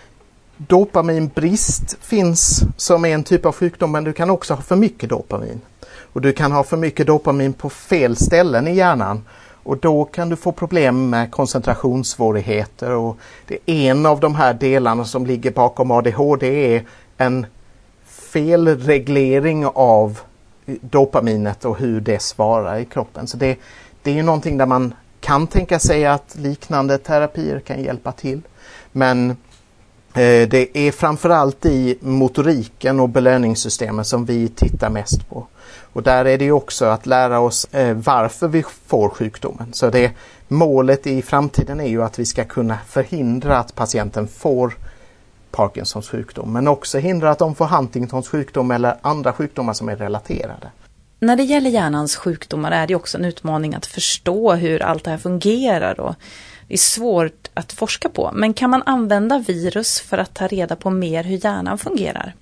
dopaminbrist 0.57 1.97
finns 2.01 2.63
som 2.77 3.05
är 3.05 3.13
en 3.13 3.23
typ 3.23 3.45
av 3.45 3.55
sjukdom 3.55 3.91
men 3.91 4.03
du 4.03 4.13
kan 4.13 4.29
också 4.29 4.53
ha 4.53 4.61
för 4.61 4.75
mycket 4.75 5.09
dopamin. 5.09 5.61
Och 6.13 6.21
du 6.21 6.33
kan 6.33 6.51
ha 6.51 6.63
för 6.63 6.77
mycket 6.77 7.07
dopamin 7.07 7.53
på 7.53 7.69
fel 7.69 8.15
ställen 8.15 8.67
i 8.67 8.75
hjärnan 8.75 9.23
och 9.69 9.77
då 9.77 10.05
kan 10.05 10.29
du 10.29 10.35
få 10.35 10.51
problem 10.51 11.09
med 11.09 11.31
koncentrationssvårigheter 11.31 12.91
och 12.91 13.17
det 13.47 13.57
är 13.65 13.91
en 13.91 14.05
av 14.05 14.19
de 14.19 14.35
här 14.35 14.53
delarna 14.53 15.05
som 15.05 15.25
ligger 15.25 15.51
bakom 15.51 15.91
ADHD 15.91 16.75
är 16.75 16.85
en 17.17 17.45
felreglering 18.05 19.65
av 19.65 20.19
dopaminet 20.81 21.65
och 21.65 21.77
hur 21.77 22.01
det 22.01 22.21
svarar 22.21 22.79
i 22.79 22.85
kroppen. 22.85 23.27
Så 23.27 23.37
det, 23.37 23.57
det 24.03 24.19
är 24.19 24.23
någonting 24.23 24.57
där 24.57 24.65
man 24.65 24.93
kan 25.19 25.47
tänka 25.47 25.79
sig 25.79 26.05
att 26.05 26.35
liknande 26.35 26.97
terapier 26.97 27.59
kan 27.59 27.83
hjälpa 27.83 28.11
till. 28.11 28.41
Men 28.91 29.37
Eh, 30.13 30.49
det 30.49 30.77
är 30.77 30.91
framförallt 30.91 31.65
i 31.65 31.97
motoriken 32.01 32.99
och 32.99 33.09
belöningssystemen 33.09 34.05
som 34.05 34.25
vi 34.25 34.47
tittar 34.47 34.89
mest 34.89 35.29
på. 35.29 35.47
Och 35.93 36.03
där 36.03 36.25
är 36.25 36.37
det 36.37 36.51
också 36.51 36.85
att 36.85 37.05
lära 37.05 37.39
oss 37.39 37.65
eh, 37.71 37.93
varför 37.93 38.47
vi 38.47 38.63
får 38.87 39.09
sjukdomen. 39.09 39.73
Så 39.73 39.89
det 39.89 40.11
målet 40.47 41.07
i 41.07 41.21
framtiden 41.21 41.79
är 41.79 41.87
ju 41.87 42.03
att 42.03 42.19
vi 42.19 42.25
ska 42.25 42.43
kunna 42.43 42.77
förhindra 42.87 43.57
att 43.57 43.75
patienten 43.75 44.27
får 44.27 44.73
Parkinsons 45.51 46.09
sjukdom 46.09 46.53
men 46.53 46.67
också 46.67 46.97
hindra 46.97 47.31
att 47.31 47.39
de 47.39 47.55
får 47.55 47.65
Huntingtons 47.65 48.27
sjukdom 48.27 48.71
eller 48.71 48.95
andra 49.01 49.33
sjukdomar 49.33 49.73
som 49.73 49.89
är 49.89 49.95
relaterade. 49.95 50.71
När 51.19 51.35
det 51.35 51.43
gäller 51.43 51.69
hjärnans 51.69 52.15
sjukdomar 52.15 52.71
är 52.71 52.87
det 52.87 52.95
också 52.95 53.17
en 53.17 53.25
utmaning 53.25 53.75
att 53.75 53.85
förstå 53.85 54.53
hur 54.53 54.81
allt 54.81 55.03
det 55.03 55.11
här 55.11 55.17
fungerar 55.17 55.99
och 55.99 56.15
det 56.69 56.75
är 56.75 56.77
svårt 56.77 57.49
att 57.53 57.73
forska 57.73 58.09
på. 58.09 58.31
Men 58.33 58.53
kan 58.53 58.69
man 58.69 58.83
använda 58.85 59.39
virus 59.39 59.99
för 60.01 60.17
att 60.17 60.33
ta 60.33 60.47
reda 60.47 60.75
på 60.75 60.89
mer 60.89 61.23
hur 61.23 61.45
hjärnan 61.45 61.77
fungerar? 61.77 62.33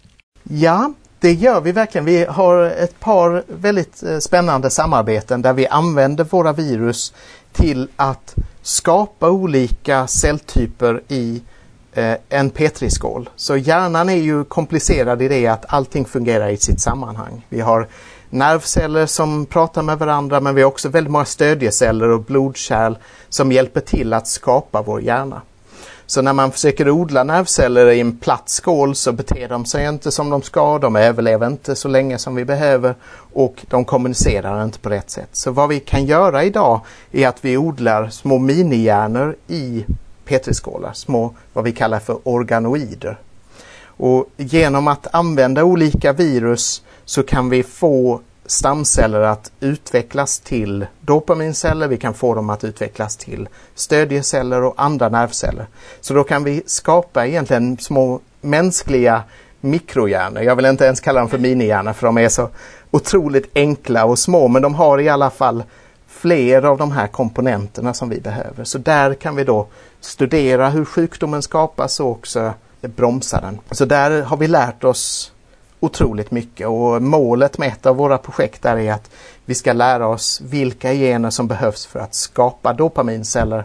Ja, 0.43 0.93
det 1.19 1.33
gör 1.33 1.61
vi 1.61 1.71
verkligen. 1.71 2.05
Vi 2.05 2.25
har 2.25 2.63
ett 2.63 2.99
par 2.99 3.43
väldigt 3.47 4.03
eh, 4.03 4.17
spännande 4.19 4.69
samarbeten 4.69 5.41
där 5.41 5.53
vi 5.53 5.67
använder 5.67 6.23
våra 6.23 6.53
virus 6.53 7.13
till 7.51 7.87
att 7.95 8.35
skapa 8.61 9.29
olika 9.29 10.07
celltyper 10.07 11.01
i 11.07 11.41
eh, 11.93 12.15
en 12.29 12.49
petriskål. 12.49 13.29
Så 13.35 13.57
hjärnan 13.57 14.09
är 14.09 14.15
ju 14.15 14.43
komplicerad 14.43 15.21
i 15.21 15.27
det 15.27 15.47
att 15.47 15.65
allting 15.67 16.05
fungerar 16.05 16.49
i 16.49 16.57
sitt 16.57 16.81
sammanhang. 16.81 17.45
Vi 17.49 17.59
har 17.59 17.87
nervceller 18.29 19.05
som 19.05 19.45
pratar 19.45 19.81
med 19.81 19.99
varandra 19.99 20.39
men 20.39 20.55
vi 20.55 20.61
har 20.61 20.67
också 20.67 20.89
väldigt 20.89 21.11
många 21.11 21.25
stödjeceller 21.25 22.09
och 22.09 22.23
blodkärl 22.23 22.95
som 23.29 23.51
hjälper 23.51 23.81
till 23.81 24.13
att 24.13 24.27
skapa 24.27 24.81
vår 24.81 25.01
hjärna. 25.01 25.41
Så 26.09 26.21
när 26.21 26.33
man 26.33 26.51
försöker 26.51 26.89
odla 26.89 27.23
nervceller 27.23 27.87
i 27.87 27.99
en 27.99 28.17
platt 28.17 28.49
skål 28.49 28.95
så 28.95 29.11
beter 29.11 29.49
de 29.49 29.65
sig 29.65 29.85
inte 29.85 30.11
som 30.11 30.29
de 30.29 30.41
ska, 30.41 30.79
de 30.79 30.95
överlever 30.95 31.47
inte 31.47 31.75
så 31.75 31.87
länge 31.87 32.17
som 32.17 32.35
vi 32.35 32.45
behöver 32.45 32.95
och 33.33 33.65
de 33.69 33.85
kommunicerar 33.85 34.63
inte 34.63 34.79
på 34.79 34.89
rätt 34.89 35.09
sätt. 35.09 35.29
Så 35.31 35.51
vad 35.51 35.69
vi 35.69 35.79
kan 35.79 36.05
göra 36.05 36.43
idag 36.43 36.81
är 37.11 37.27
att 37.27 37.45
vi 37.45 37.57
odlar 37.57 38.09
små 38.09 38.37
minihjärnor 38.37 39.35
i 39.47 39.85
petriskålar, 40.25 40.93
små 40.93 41.35
vad 41.53 41.63
vi 41.63 41.71
kallar 41.71 41.99
för 41.99 42.17
organoider. 42.23 43.17
Och 43.83 44.25
genom 44.37 44.87
att 44.87 45.07
använda 45.11 45.63
olika 45.63 46.13
virus 46.13 46.83
så 47.07 47.23
kan 47.23 47.49
vi 47.49 47.63
få 47.63 48.21
stamceller 48.45 49.21
att 49.21 49.51
utvecklas 49.59 50.39
till 50.39 50.85
dopaminceller, 51.01 51.87
vi 51.87 51.97
kan 51.97 52.13
få 52.13 52.35
dem 52.35 52.49
att 52.49 52.63
utvecklas 52.63 53.17
till 53.17 53.49
stödjeceller 53.75 54.63
och 54.63 54.73
andra 54.77 55.09
nervceller. 55.09 55.67
Så 56.01 56.13
då 56.13 56.23
kan 56.23 56.43
vi 56.43 56.63
skapa 56.65 57.27
egentligen 57.27 57.77
små 57.77 58.19
mänskliga 58.41 59.23
mikrohjärnor. 59.61 60.43
Jag 60.43 60.55
vill 60.55 60.65
inte 60.65 60.85
ens 60.85 60.99
kalla 60.99 61.19
dem 61.19 61.29
för 61.29 61.37
minihjärnor 61.37 61.93
för 61.93 62.07
de 62.07 62.17
är 62.17 62.29
så 62.29 62.49
otroligt 62.91 63.51
enkla 63.55 64.05
och 64.05 64.19
små 64.19 64.47
men 64.47 64.61
de 64.61 64.75
har 64.75 64.99
i 65.01 65.09
alla 65.09 65.29
fall 65.29 65.63
fler 66.07 66.65
av 66.65 66.77
de 66.77 66.91
här 66.91 67.07
komponenterna 67.07 67.93
som 67.93 68.09
vi 68.09 68.19
behöver. 68.19 68.63
Så 68.63 68.77
där 68.77 69.13
kan 69.13 69.35
vi 69.35 69.43
då 69.43 69.67
studera 69.99 70.69
hur 70.69 70.85
sjukdomen 70.85 71.41
skapas 71.41 71.99
och 71.99 72.11
också 72.11 72.53
bromsa 72.81 73.41
den. 73.41 73.59
Så 73.71 73.85
där 73.85 74.21
har 74.21 74.37
vi 74.37 74.47
lärt 74.47 74.83
oss 74.83 75.31
otroligt 75.79 76.31
mycket 76.31 76.67
och 76.67 77.01
målet 77.01 77.57
med 77.57 77.67
ett 77.67 77.85
av 77.85 77.95
våra 77.95 78.17
projekt 78.17 78.65
är 78.65 78.91
att 78.91 79.11
vi 79.45 79.55
ska 79.55 79.73
lära 79.73 80.07
oss 80.07 80.41
vilka 80.41 80.93
gener 80.93 81.29
som 81.29 81.47
behövs 81.47 81.85
för 81.85 81.99
att 81.99 82.13
skapa 82.13 82.73
dopaminceller 82.73 83.63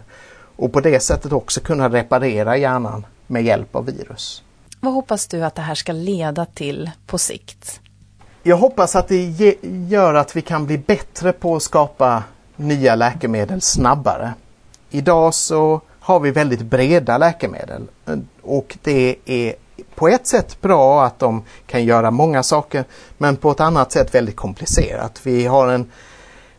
och 0.56 0.72
på 0.72 0.80
det 0.80 1.00
sättet 1.00 1.32
också 1.32 1.60
kunna 1.60 1.88
reparera 1.88 2.56
hjärnan 2.56 3.06
med 3.26 3.44
hjälp 3.44 3.76
av 3.76 3.86
virus. 3.86 4.42
Vad 4.80 4.94
hoppas 4.94 5.26
du 5.26 5.44
att 5.44 5.54
det 5.54 5.62
här 5.62 5.74
ska 5.74 5.92
leda 5.92 6.44
till 6.44 6.90
på 7.06 7.18
sikt? 7.18 7.80
Jag 8.42 8.56
hoppas 8.56 8.96
att 8.96 9.08
det 9.08 9.56
gör 9.88 10.14
att 10.14 10.36
vi 10.36 10.42
kan 10.42 10.66
bli 10.66 10.78
bättre 10.78 11.32
på 11.32 11.56
att 11.56 11.62
skapa 11.62 12.24
nya 12.56 12.94
läkemedel 12.94 13.60
snabbare. 13.60 14.34
Idag 14.90 15.34
så 15.34 15.80
har 16.00 16.20
vi 16.20 16.30
väldigt 16.30 16.62
breda 16.62 17.18
läkemedel 17.18 17.82
och 18.42 18.78
det 18.82 19.16
är 19.24 19.54
på 19.94 20.08
ett 20.08 20.26
sätt 20.26 20.60
bra 20.60 21.04
att 21.04 21.18
de 21.18 21.42
kan 21.66 21.84
göra 21.84 22.10
många 22.10 22.42
saker 22.42 22.84
men 23.18 23.36
på 23.36 23.50
ett 23.50 23.60
annat 23.60 23.92
sätt 23.92 24.14
väldigt 24.14 24.36
komplicerat. 24.36 25.20
Vi 25.22 25.46
har 25.46 25.68
en, 25.68 25.90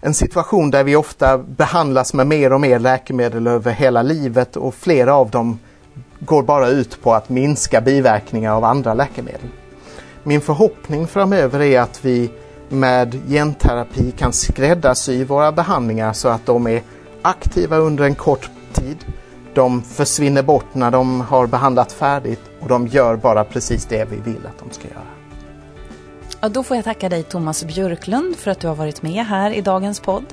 en 0.01 0.13
situation 0.13 0.71
där 0.71 0.83
vi 0.83 0.95
ofta 0.95 1.37
behandlas 1.37 2.13
med 2.13 2.27
mer 2.27 2.53
och 2.53 2.61
mer 2.61 2.79
läkemedel 2.79 3.47
över 3.47 3.71
hela 3.71 4.01
livet 4.01 4.55
och 4.55 4.75
flera 4.75 5.15
av 5.15 5.29
dem 5.29 5.59
går 6.19 6.43
bara 6.43 6.67
ut 6.67 7.01
på 7.03 7.13
att 7.13 7.29
minska 7.29 7.81
biverkningar 7.81 8.53
av 8.53 8.63
andra 8.63 8.93
läkemedel. 8.93 9.49
Min 10.23 10.41
förhoppning 10.41 11.07
framöver 11.07 11.61
är 11.61 11.79
att 11.79 12.05
vi 12.05 12.31
med 12.69 13.21
genterapi 13.27 14.11
kan 14.11 14.33
skräddarsy 14.33 15.23
våra 15.23 15.51
behandlingar 15.51 16.13
så 16.13 16.27
att 16.27 16.45
de 16.45 16.67
är 16.67 16.81
aktiva 17.21 17.77
under 17.77 18.03
en 18.03 18.15
kort 18.15 18.49
tid. 18.73 19.05
De 19.53 19.81
försvinner 19.81 20.43
bort 20.43 20.75
när 20.75 20.91
de 20.91 21.21
har 21.21 21.47
behandlat 21.47 21.91
färdigt 21.91 22.41
och 22.59 22.67
de 22.67 22.87
gör 22.87 23.15
bara 23.15 23.43
precis 23.43 23.85
det 23.85 24.05
vi 24.05 24.15
vill 24.15 24.45
att 24.45 24.59
de 24.59 24.71
ska 24.71 24.87
göra. 24.87 25.03
Ja, 26.41 26.49
då 26.49 26.63
får 26.63 26.77
jag 26.77 26.83
tacka 26.83 27.09
dig 27.09 27.23
Thomas 27.23 27.63
Björklund 27.63 28.35
för 28.35 28.51
att 28.51 28.59
du 28.59 28.67
har 28.67 28.75
varit 28.75 29.01
med 29.01 29.25
här 29.25 29.51
i 29.51 29.61
dagens 29.61 29.99
podd. 29.99 30.25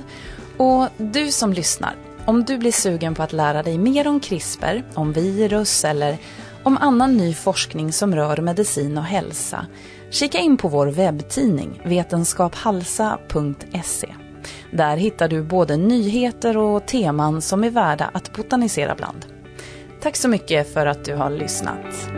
Och 0.57 0.87
du 0.97 1.31
som 1.31 1.53
lyssnar, 1.53 1.95
om 2.25 2.43
du 2.43 2.57
blir 2.57 2.71
sugen 2.71 3.15
på 3.15 3.23
att 3.23 3.33
lära 3.33 3.63
dig 3.63 3.77
mer 3.77 4.07
om 4.07 4.19
CRISPR, 4.19 4.83
om 4.93 5.13
virus 5.13 5.85
eller 5.85 6.17
om 6.63 6.77
annan 6.77 7.17
ny 7.17 7.33
forskning 7.33 7.93
som 7.93 8.15
rör 8.15 8.37
medicin 8.37 8.97
och 8.97 9.03
hälsa, 9.03 9.65
kika 10.09 10.37
in 10.37 10.57
på 10.57 10.67
vår 10.67 10.87
webbtidning 10.87 11.81
vetenskaphalsa.se. 11.85 14.15
Där 14.71 14.97
hittar 14.97 15.27
du 15.27 15.43
både 15.43 15.77
nyheter 15.77 16.57
och 16.57 16.85
teman 16.85 17.41
som 17.41 17.63
är 17.63 17.69
värda 17.69 18.09
att 18.13 18.33
botanisera 18.33 18.95
bland. 18.95 19.25
Tack 20.01 20.15
så 20.15 20.27
mycket 20.27 20.73
för 20.73 20.85
att 20.85 21.05
du 21.05 21.15
har 21.15 21.29
lyssnat. 21.29 22.11